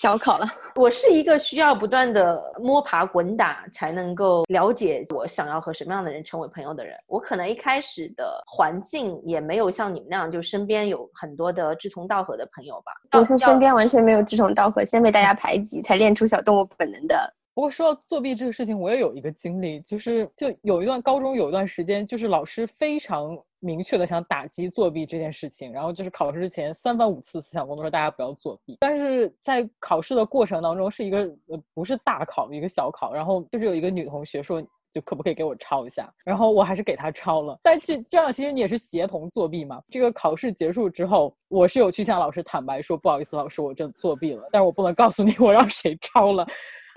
[0.00, 0.46] 小考了，
[0.76, 6.96] 我是一个需要不断的摸爬滚打才能够了解我想要和什么样的人成为朋友的人。
[7.08, 13.18] 我可能一开始的环境也没有像你们那样，就身边有很多的志同道合的朋友吧。
[13.18, 17.34] 我是身边完全没有志同道合，先被大家排挤，才练出小动物本能的。
[17.52, 23.36] 不过说到作弊这个事情，我也有一个经历，就是就有一段高中有一段时间，就是老师非常。
[23.60, 28.76] 明确的想打击作弊这件事情，然后就是考试之前三番五次思想工作说大家不要作弊。
[28.80, 37.58] 但是在考试的过程当中是一个呃不是大考一个小考，然后就是有一个女同学说就可不可以给我抄一下，然后我还是给她抄了。
[37.62, 39.82] 但是这样其实你也是协同作弊嘛。
[39.90, 46.46] 这个考试结束之后，我是有去向老师坦白说不好意思，老师我真作弊了，但是我不能告诉你我让谁抄了。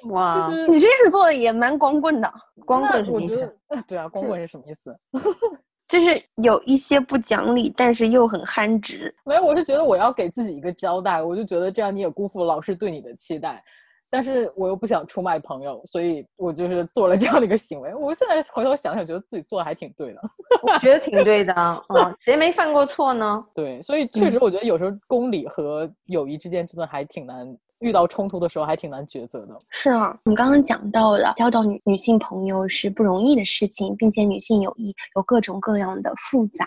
[0.09, 2.33] 哇，你这是做的也蛮光棍的。
[2.65, 3.57] 光棍什么意思？
[3.87, 4.95] 对啊，光棍是什么意思？
[5.91, 9.13] 就是有一些不讲理，但是又很憨直。
[9.25, 13.61] 没有，我是觉得我要给自己一个交代，我就觉得这样你也辜负了老师对你的期待。
[14.09, 17.93] 但是我又不想出卖朋友，所以我就是做了这样的一个行为。
[17.93, 20.21] 我现在回头想想，觉得自己做的还挺对的。
[20.63, 21.53] 我觉得挺对的，
[21.89, 23.43] 嗯，谁没犯过错呢？
[23.53, 27.45] 对，所以确实，我觉得有时候公理和友谊之间真的还挺难。
[27.81, 29.57] 遇到冲突的时候还挺难抉择的。
[29.69, 36.65] 是啊，我们刚刚讲到了交到女女性朋友是不容易的事情，并且女性友谊有各种各样的复杂，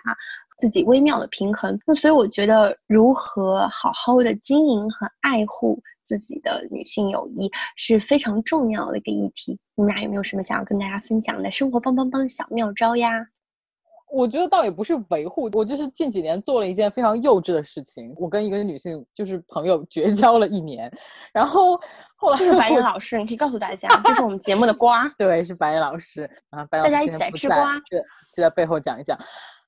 [0.58, 1.78] 自己微妙的平衡。
[1.86, 9.58] 那所以我觉得，如何好好的经营和爱护自己的女性友谊是非常重要的一个议题。
[9.76, 13.08] 你们俩有没有什么想要跟大家分享的生活帮帮帮小妙招呀？
[14.14, 18.14] 我觉得倒也不是维护，我就是近几年做了一件非常幼稚的事情。
[18.16, 20.88] 我跟一个女性就是朋友绝交了一年，
[21.32, 21.76] 然后
[22.14, 25.08] 后来这是白岩老师，你可以告诉大家，这是我们节目的瓜。
[25.18, 28.00] 对，是白岩老师啊，白老师大家一起来吃瓜，对，
[28.32, 29.18] 就在背后讲一讲。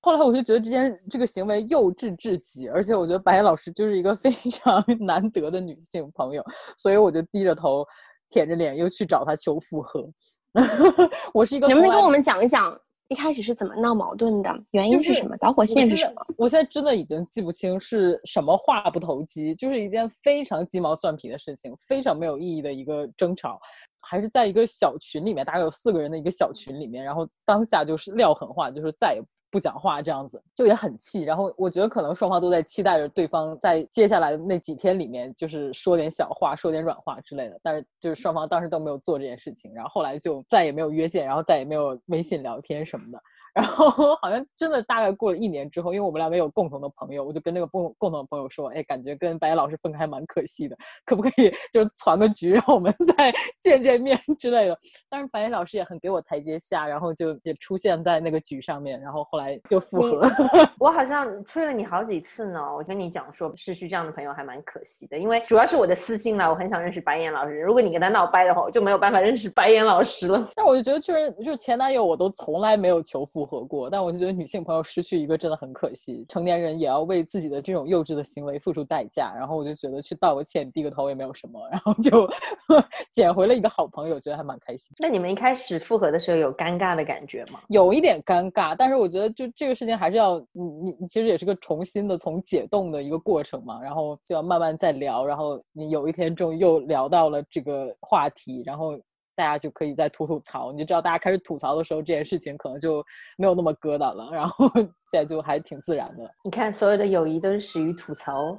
[0.01, 6.45] 后来我就觉得这件这个行为幼稚至极，而且我觉得白岩老师就是一个非常 难得的女性朋友，
[6.77, 7.85] 所以我就低着头
[8.31, 10.09] 舔着脸又去找她求复合。
[11.35, 12.79] 我是一个，能不能跟我们讲一讲？
[13.09, 14.51] 一开始是怎么闹矛盾的？
[14.73, 15.37] 原因是什么？
[15.37, 16.27] 导火线是什么？
[16.37, 23.61] 我现在真的已经记不清是什么话不投机，就是一件非常鸡毛蒜皮的事情，非常没有意义的一个争吵，
[24.01, 29.23] 还是在一个小群里面，大概有四个人的一个小群里面，然后当下就是撂狠话，就是再也。
[29.57, 37.59] 不讲话这样子就也很气，然后我觉得可能双方都在期待着对方在接下来那几天里面，就是说点小话，说点软话之类的。
[37.63, 43.19] 但是就是双方当时都没有做这件事情，然后后来就再也没有约见，然后再也没有微信聊天什么的。
[43.57, 50.77] 然后好像真的大概过了一年之后，因为我们两个有共同的朋友，我就跟那个共共同的朋友说，哎，感觉跟白岩老师分开还蛮可惜的，
[51.07, 54.79] 可不可以就攒个局，让我们再 见见面之类的？
[55.09, 60.29] 但是白岩老师也很给我台阶下，然后就也出现在那个局上面，然后后来就复合。
[60.79, 67.59] 我好像催了你好几次呢，我跟你讲说失去这样的朋友还蛮可惜的，因为主要是我的私心啦，我很想认识白岩老师。
[67.59, 70.47] 如果你跟他闹掰的话，我就没有办法认识白岩老师了。
[70.55, 73.46] 但我就觉得确实，就前男友我都从来没有求复。
[73.47, 76.25] 合过，但我就觉得女性朋友失去一个真的很可惜。
[76.29, 79.33] 成年人也要为自己的这种幼稚的行为付出代价。
[79.37, 82.29] 然后我就觉得去道个歉、低个头也没有什么，然后就
[83.13, 84.95] 捡回了一个好朋友，觉得还蛮开心。
[84.99, 87.61] 那你们一开始复合的时候有尴尬的感觉吗？
[87.69, 95.25] 有一点尴尬，但是我觉得就这个事情还是要你你你其实也是个重新的从解冻的一个过程嘛，然后就要慢慢再聊。
[95.25, 98.99] 然后你有一天终于又聊到了这个话题，然后。
[99.37, 103.05] 大家就可以再吐吐槽，你就知道大家开始吐槽的时候，这件事情可能就
[103.37, 104.67] 没有那么疙瘩了，然后
[105.11, 106.29] 现在就还挺自然的。
[106.45, 108.59] 你看，所有的友谊都是始于吐槽。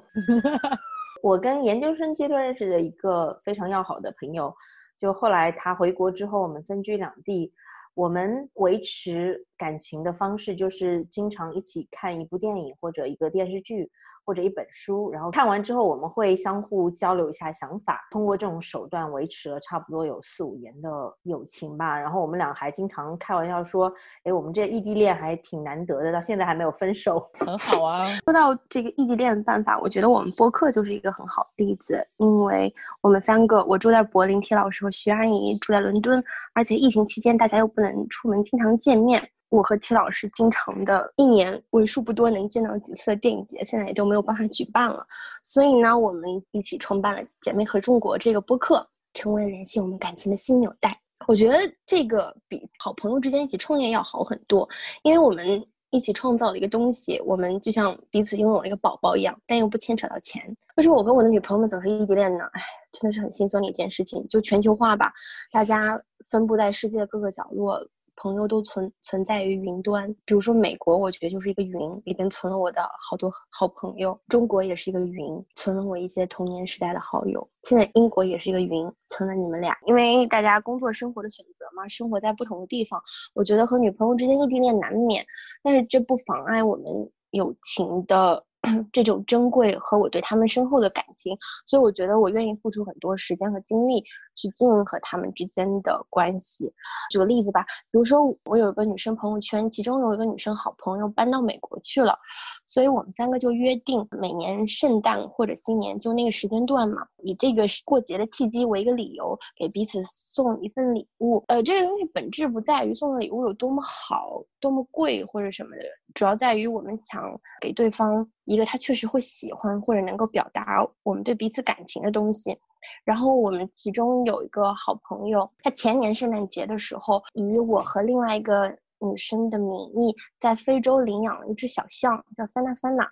[1.23, 4.53] 我跟研究生阶段认识的一个非常要好的朋友，
[4.99, 7.51] 就后来他回国之后，我们分居两地，
[7.97, 9.43] 我们维持。
[9.59, 13.89] 感情的方式就是经常一起看一部电影或者一个电视剧
[14.23, 20.89] 或者一本书，然后看完之后我们会相互交流一下想法，通过这种手段维持了差不多有四五年的
[21.23, 21.99] 友情吧。
[21.99, 23.91] 然后我们俩还经常开玩笑说
[24.25, 32.71] ：“哎，我们这异地恋还挺难得的，到现在还没有分手，很好啊。”说到这个异地恋办法，我觉得我们播客就是一个很好的例子，因为
[33.01, 36.23] 我们三个，我住在柏林，T 老师和徐阿姨住在伦敦，
[36.53, 39.29] 而且疫情期间大家又不能出门，经常见面。
[39.49, 45.07] 我和齐老师经常的一年为数不多能见到几次的电影节，现在也都没有办法举办了。
[45.41, 50.99] 所以呢，我们一起创办了《姐妹和中国》这个播客，成为了联系我们感情的新纽带。
[51.27, 54.67] 我觉得这个比好朋友之间一起创业要好很多，
[55.03, 60.43] 因为我们一起创造了一个东西，我们就像彼此拥有了一个宝宝一样，但又不牵扯到钱。
[60.75, 62.43] 为什么我跟我的女朋友们总是异地恋呢？
[62.53, 62.61] 哎，
[62.91, 64.27] 真的是很心酸的一件事情。
[64.27, 65.11] 就全球化吧，
[65.51, 67.79] 大家分布在世界各个角落。
[68.17, 77.47] 朋友都存存在于云端，比如说美国，我觉得就是一个云，里边存了我的好多好朋友；中国也是一个云，存了我一些童年时代的好友。
[77.63, 79.77] 现在英国也是一个云，存了你们俩。
[79.85, 83.01] 因为大家工作生活的选择嘛，生活在不同的地方，
[83.35, 85.23] 我觉得和女朋友之间异地恋难免，
[85.63, 86.85] 但是这不妨碍我们
[87.29, 88.46] 友情的。
[88.91, 94.03] 这种珍贵和我对他们深厚的感情，所以我觉得我愿意付出很多时间和精力
[94.35, 96.71] 去经营和他们之间的关系。
[97.09, 102.17] 举个例子吧，比如说我有一个女生朋友圈，其中有一个女生好朋友搬到美国去了，
[102.65, 111.43] 所以我们三个就约定每年圣诞或者新年就那个时间段嘛，以这个过节的契机为一个理由，给彼此送一份礼物。
[111.47, 117.23] 呃，这个东西本质不在于送的礼物有多么好、多么贵或者什么的，主要在于我们想
[117.61, 118.29] 给对方。
[118.47, 122.57] 一个他确实会喜欢或者能够表达我们对彼此感情的东西，
[123.03, 128.67] 然后我们其中有一个好朋友，他前年圣诞节的时候，以我和另外一个
[128.99, 133.07] 女生的名义，在非洲领养了一只小象，叫三娜三娜，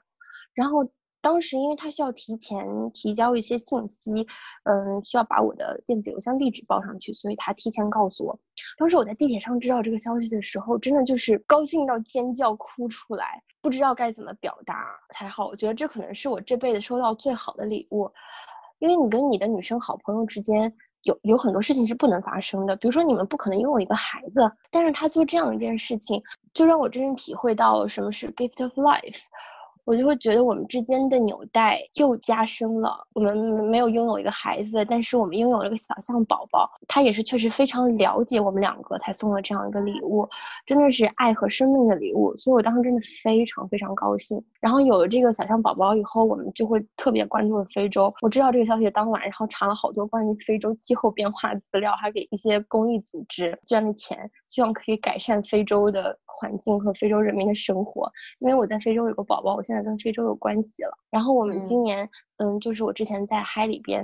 [0.54, 0.88] 然后。
[1.22, 2.64] 当时因为他需要提前
[2.94, 4.28] 提交一些信息，
[4.66, 8.40] 嗯，需要把我的电子邮箱地址报上去，所以他提前告诉我。
[8.78, 15.48] 当时我在地铁上知道这个消息的时候，真的就是高兴到尖叫哭出来，不知道该怎么表达才好。
[15.48, 18.12] 我觉得这可能是我这辈子收到最好的礼物，
[18.80, 20.74] 因为你跟你的女生好朋友之间
[21.04, 26.22] 有有很多事情是不能发生的，比如说你们不可能拥有一个孩子，但是他做这样一件事情，
[26.54, 29.22] 就让我真正体会到什么是 gift of life。
[29.86, 32.98] 我就会觉得我们之间的纽带又加深了。
[33.14, 40.28] 我们没有拥有一个孩子，但是我们拥有了个小象宝宝，他也是确实非常了解我们两个才送了这样一个礼物，
[40.66, 42.36] 真的是爱和生命的礼物。
[42.36, 44.44] 所以我当时真的非常非常高兴。
[44.60, 48.12] 然后有了这个小象宝宝以后，我们就会特别关注非洲。
[48.22, 58.12] 我知道这个消息当晚，然后查了好多关于非洲气候变化的资料，还给一些公益组织捐了钱，希望可以改善非洲的环境和非洲人民的生活。
[58.40, 60.98] 因为我在非洲有个宝宝，我现在跟非洲有关系了。
[61.10, 64.04] 然后我们今年，嗯，就是我之前在嗨里边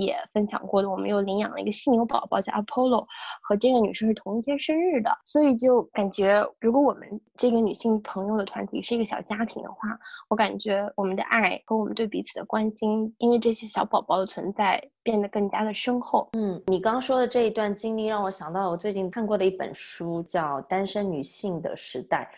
[0.00, 3.06] 也分享过的，我们又领养了一个犀牛宝宝，叫 Apollo，
[3.42, 9.98] 和这个女生是同一天生日的，所以就感觉，如果我们这个女性朋友的团体是一个小家庭的话，
[10.28, 16.28] 我感觉我们的爱和我们对彼此的关心，因为这些小宝宝的存在，变得更加的深厚。
[16.32, 22.30] 嗯，你刚说的这一段经历让我想到我最近看过的一本书，叫《单身女性的时代》。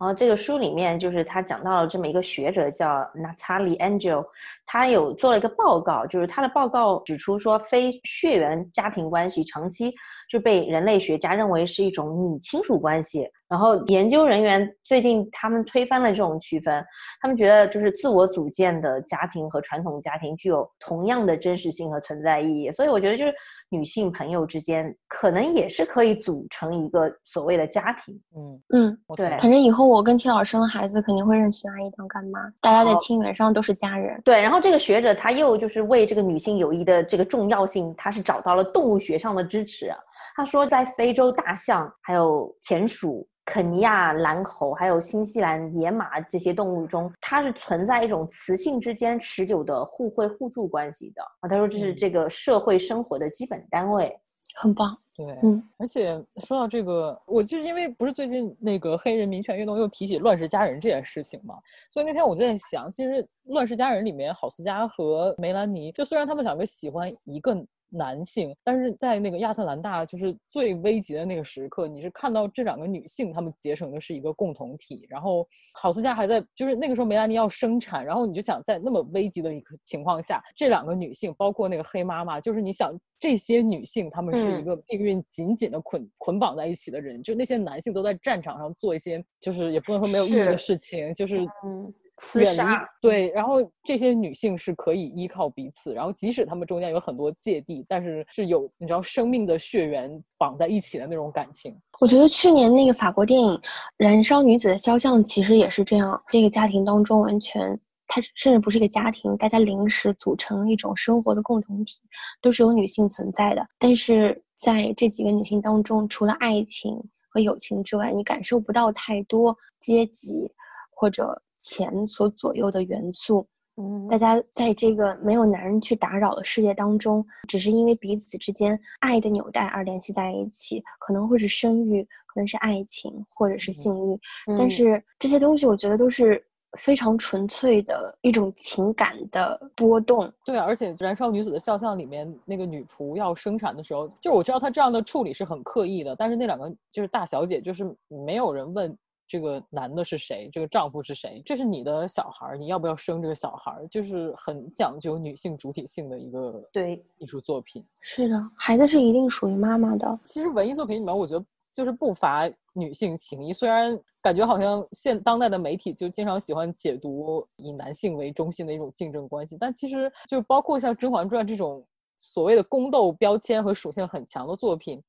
[0.00, 4.24] 然后这个书里面就是他讲到了这么一个学者叫 Natalie Angel，
[4.64, 9.94] 他有做了一个报告，就是他的报告指出说，非血缘家庭关系长期
[10.30, 13.28] 就被人类学家认为是一种拟亲属关系。
[13.48, 16.84] 然后研究人员最近他们推翻了这种区分，
[17.20, 22.70] 他们觉得就是自我组建的家庭和传统家庭具有同样的真实性和存在意义。
[22.70, 23.34] 所以我觉得就是
[23.68, 28.14] 女性朋友之间可能也是可以组成一个所谓的家庭。
[28.36, 34.20] 嗯嗯，对反正以后我跟田老师生了孩子，肯定会认徐阿姨当干妈，大家在亲缘上都是家人。
[34.24, 39.98] 对，然后这个学者他又就是为这个女性友谊的这个重要性，他是找到了动物学上的支持啊。
[40.34, 51.48] 他说，在非洲大象、还有田鼠、肯尼亚蓝猴，还有新西兰野马这些动物中，它是存在一种雌性之间持久的互惠互助关系的啊。
[51.48, 54.16] 他说，这是嗯这个社会生活的基本单位。
[54.56, 61.54] 很棒，对，嗯而且说到这个，我就是因为不是最近那个黑人民权运动又提起乱世佳人这件事情嘛，
[61.88, 67.54] 所以那天我就在想，其实乱世佳人里面，郝思嘉和梅兰妮，就虽然他们两个喜欢一个
[67.90, 84.64] 男性，但是在那个亚特兰大就是最危急的那个时刻，你是看到这两个女性她们结成的是一个共同体，然后郝思嘉还在，就是那个时候梅兰妮要生产，然后你就想在那么危急的一个情况下，这两个女性，包括那个黑妈妈，就是你想这些女性她们是一嗯。
[84.64, 92.86] 个命运紧紧的捆捆绑在一起的人，就那些男性都在战场上做一些就是也不能说没有意义的事情，就是嗯，厮杀。
[93.00, 101.74] 对，然后这些女性是可以依靠彼此，然后即使她们中间有很多芥蒂，但是是有你知道生命的血缘绑在一起的那种感情。
[102.00, 103.52] 我觉得去年那个法国电影
[103.96, 112.00] 《燃烧女子的肖像》其实也是这样，这个家庭当中完全，它甚至不是一个家庭，大家临时组成一种生活的共同体，
[112.40, 113.66] 都是有女性存在的。
[113.78, 116.98] 但是在这几个女性当中，除了爱情
[117.28, 120.50] 和友情之外，你感受不到太多阶级
[120.90, 123.46] 或者钱所左右的元素。
[123.76, 134.20] 嗯大家在这个没有男人去打扰的世界当中，只是因为彼此之间爱的纽带而联系在一起，可能会是生育，可能是爱情，或者是性欲。
[134.48, 136.44] 但嗯是这些东西，我觉得都是
[136.78, 140.30] 非常纯粹的一种情感的波动。
[140.44, 148.94] 对啊，而且《燃烧女子的肖像》里面那个女仆要生产的时候，就我知道她这样的处理是很刻意的，但是那两个就是大小姐，就是没有人问
[149.30, 157.86] 这个男的是谁，这个丈夫是谁，这是你的小孩儿，你要不要生这个小孩儿，就是很讲究女性主体性的一个对艺术作品。
[158.00, 160.18] 是的，孩子是一定属于妈妈的。
[160.24, 171.86] 其实文艺作品里面，我觉得就是不乏女性情谊，虽然感觉好像现当代的媒体就经常喜欢解读以男性为中心的一种竞争关系，但其实就包括像《甄嬛传》这种
[172.16, 175.00] 所谓的宫斗标签和属性很强的作品，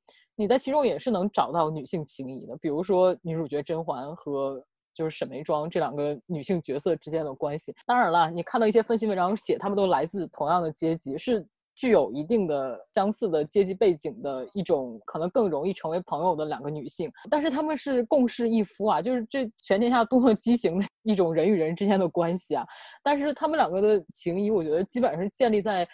[0.41, 4.61] 你在其中也是能找到女性情谊的，比如说女主角甄嬛和。
[4.93, 7.73] 就是沈眉庄这两个女性角色之间的关系。
[7.85, 11.43] 当然了，你看到一些分析文章写她们都来自同样的阶级，是
[11.73, 17.09] 具有一定的相似的阶级背景的一种，可能更容易成为朋友的两个女性。
[17.29, 22.65] 但是她们是共侍一夫啊，就是这全天下多么畸形的一种人与人之间的关系啊！
[23.01, 25.87] 但是她们两个的情谊，我觉得基本上是建立在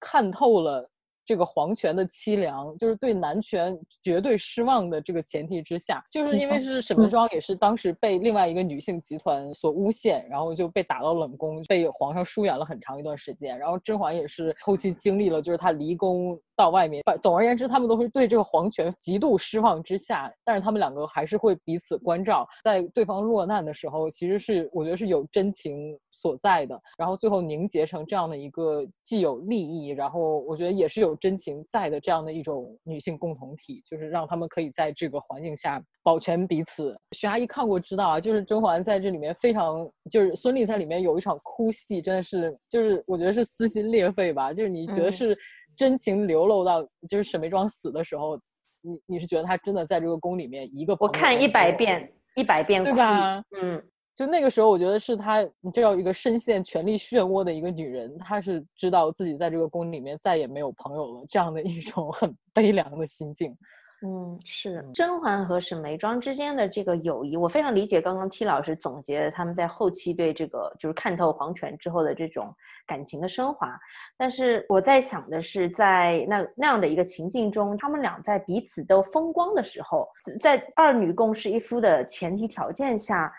[0.00, 0.90] 看透了
[1.24, 13.58] 这个皇权的凄凉，就是对男权绝对失望的这个前提之下，就是因为是沈眉庄也是当时被另外一个女性集团所诬陷，然后就被打到冷宫，被皇上疏远了很长一段时间。
[13.58, 26.80] 然后甄嬛也是后期经历了，就是她离宫到外面，反总而言之，他们都会对这个皇权极度失望之下，但是他们两个还是会彼此关照，在对方落难的时候，其实是我觉得是有真情所在的。
[26.96, 36.96] 然后最后凝结成这样的一个既有利益，然后我觉得也是有真情在的这样的一种女性共同体，就是让他们可以在这个环境下保全彼此。
[37.10, 45.36] 徐阿姨看过知道啊，就是甄嬛在这里面非常，就是孙俪在里面有一场哭戏，真的是就是我觉得是撕心裂肺吧，就是你觉得是。
[45.76, 48.36] 真情流露到就是沈眉庄死的时候，
[48.80, 53.42] 你你是觉得她真的在这个宫里面一个我看一百遍一百遍对吧？
[53.60, 53.82] 嗯，
[54.14, 63.56] 就那个时候，我觉得是她这样一个深陷权力漩涡的一个女人，她是知道自己在这个宫里面再也没有朋友了，这样的一种很悲凉的心境。
[64.04, 68.00] 嗯，是甄嬛和沈眉庄之间的这个友谊，我非常理解。
[68.00, 72.52] 刚刚 T 老师总结他们在后期对这个就是看透皇权之后的这种
[72.86, 73.78] 感情的升华，
[74.16, 80.08] 但是我在想的是，在那那样的一个情境中，他们俩在彼此都风光的时候，
[80.40, 83.32] 在二女共侍一夫的前提条件下。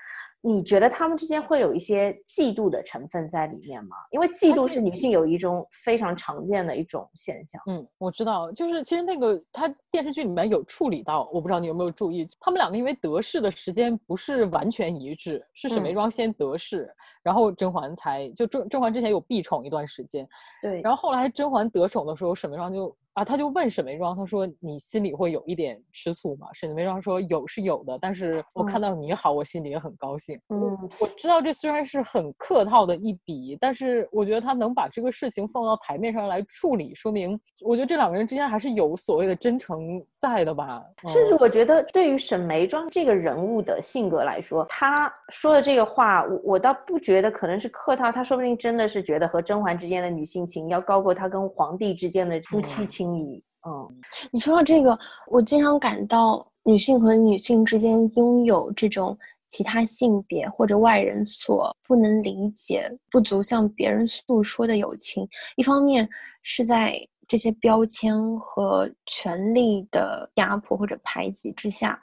[0.45, 3.95] 你觉得他们之间会有一些嫉妒的成分在里面吗？
[4.11, 7.61] 因为嫉妒是女性友谊中非常常见的一种现象。
[7.65, 20.27] 嗯，我知道，就是其实那个他电视剧里面有处理到，我不知道你有没有注意，他们两个因为得势的时间不是完全一致，是沈眉庄先得势，然后甄嬛才就甄甄嬛之前有避宠一段时间，
[20.61, 22.93] 对，然后后来甄嬛得宠的时候，沈眉庄就。
[23.13, 30.59] 啊，他就问沈眉庄，他说：“你心里会有一点吃醋吗？”沈眉庄说：“有是有的，但是我看到你好，我心里也很高兴。”嗯，
[30.99, 40.83] 我知道这虽然是很客套的一笔，但是我觉得他能把这个事情放到台面上来处理，说明我觉得这两个人之间还是有所谓的真诚在的吧。
[41.07, 53.02] 甚至我觉得，对于沈眉庄这个人物的性格来说，他说的这个话，我我倒不觉得可能是客套，他说不定真的是觉得和甄嬛之间的女性情要高过他跟皇帝之间的夫妻情。
[53.03, 54.01] 心理，嗯，
[54.31, 54.97] 你说到这个，
[55.27, 59.17] 我经常感到女性和女性之间拥有这种
[59.49, 65.27] 其他性别或者外人所不能理解、不足向别人诉说的友情，
[65.57, 66.07] 一方面
[66.43, 66.95] 是在
[67.27, 71.99] 这些标签和权力的压迫或者排挤之下，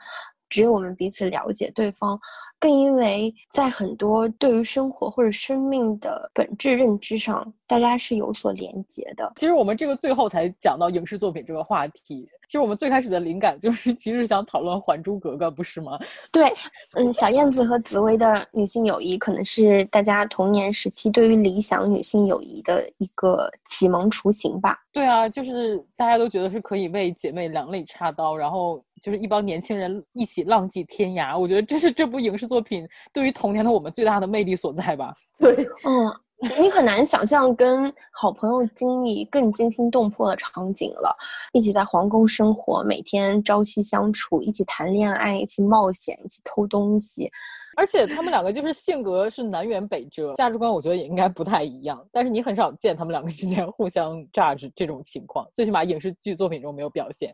[0.50, 2.20] 只有我们彼此了解对方。
[2.58, 9.32] 更因为在很多对于生活或者生命的本质认知上，大家是有所连结的。
[9.36, 12.28] 其实我们这个最后才讲到影视作品这个话题。
[12.46, 15.98] 其实我们最开始的灵感就是，其实想讨论《还珠格格》，不是吗？
[16.30, 16.52] 对，
[16.94, 24.78] 嗯，小燕子和紫薇的女性友谊，可能是大家童年时期对于理想女性友谊的一个启蒙雏形吧。
[24.92, 31.38] 对啊，就是大家都觉得是可以为姐妹两肋插刀，然后就是一帮年轻人一起浪迹天涯。
[31.38, 32.50] 我觉得这是这部影视。
[32.50, 35.14] 作品对于童年的我们最大的魅力所在吧？
[35.38, 35.54] 对，
[35.84, 36.12] 嗯，
[36.60, 41.16] 你很难想象跟好朋友经历更惊心动魄的场景了。
[41.52, 47.30] 一起在皇宫生活，每天朝夕相处，一起谈恋爱，一起冒险，一起偷东西。
[47.76, 52.04] 而且他们两个就是性格是南辕北辙，价值观我觉得也应该不太一样。
[52.10, 57.32] 但是你很少见他们两个之间互相 judge 这种情况，最起码影视剧作品中没有表现。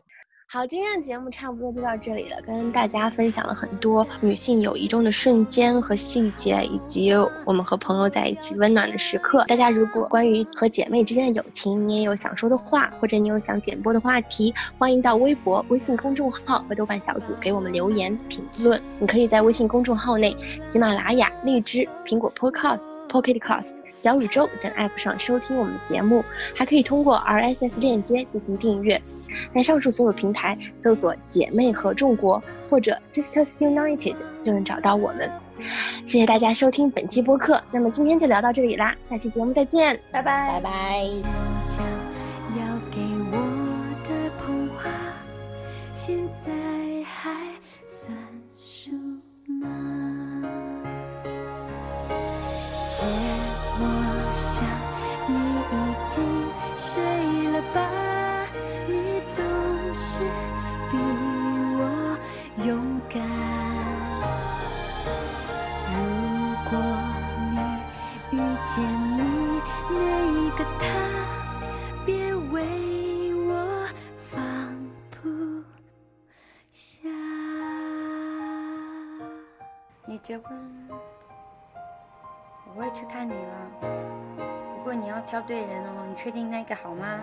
[0.49, 7.11] 好，今天的节目差不多就到这里了，跟大家分享了很多女性友谊中的瞬间和细节，以及
[7.43, 9.43] 我们和朋友在一起温暖的时刻。
[9.49, 18.81] 大家如果关于和姐妹之间的友情，你也有想说的话，或者你有想点播的话题，欢迎到微博、微信公众号和豆瓣小组给我们留言评论。
[19.01, 20.33] 你可以在微信公众号内、
[20.63, 26.23] 喜马拉雅、荔枝、苹果 Podcast、Pocket Cast、小宇宙等 App 上收听我们的节目，
[26.55, 29.01] 还可以通过 RSS 链接进行订阅。
[29.53, 30.36] 在上述所有平台
[30.77, 35.29] 搜索“姐妹合众国”或者 “Sisters United” 就能找到我们。
[36.05, 43.66] 谢谢大家收听本期播客，那么今天就聊到这里啦，下期节目再见，拜拜拜拜。
[80.17, 80.57] 结婚，
[82.65, 83.69] 我会去看你了。
[84.77, 87.19] 不过你要挑对人哦，你确定那个好吗？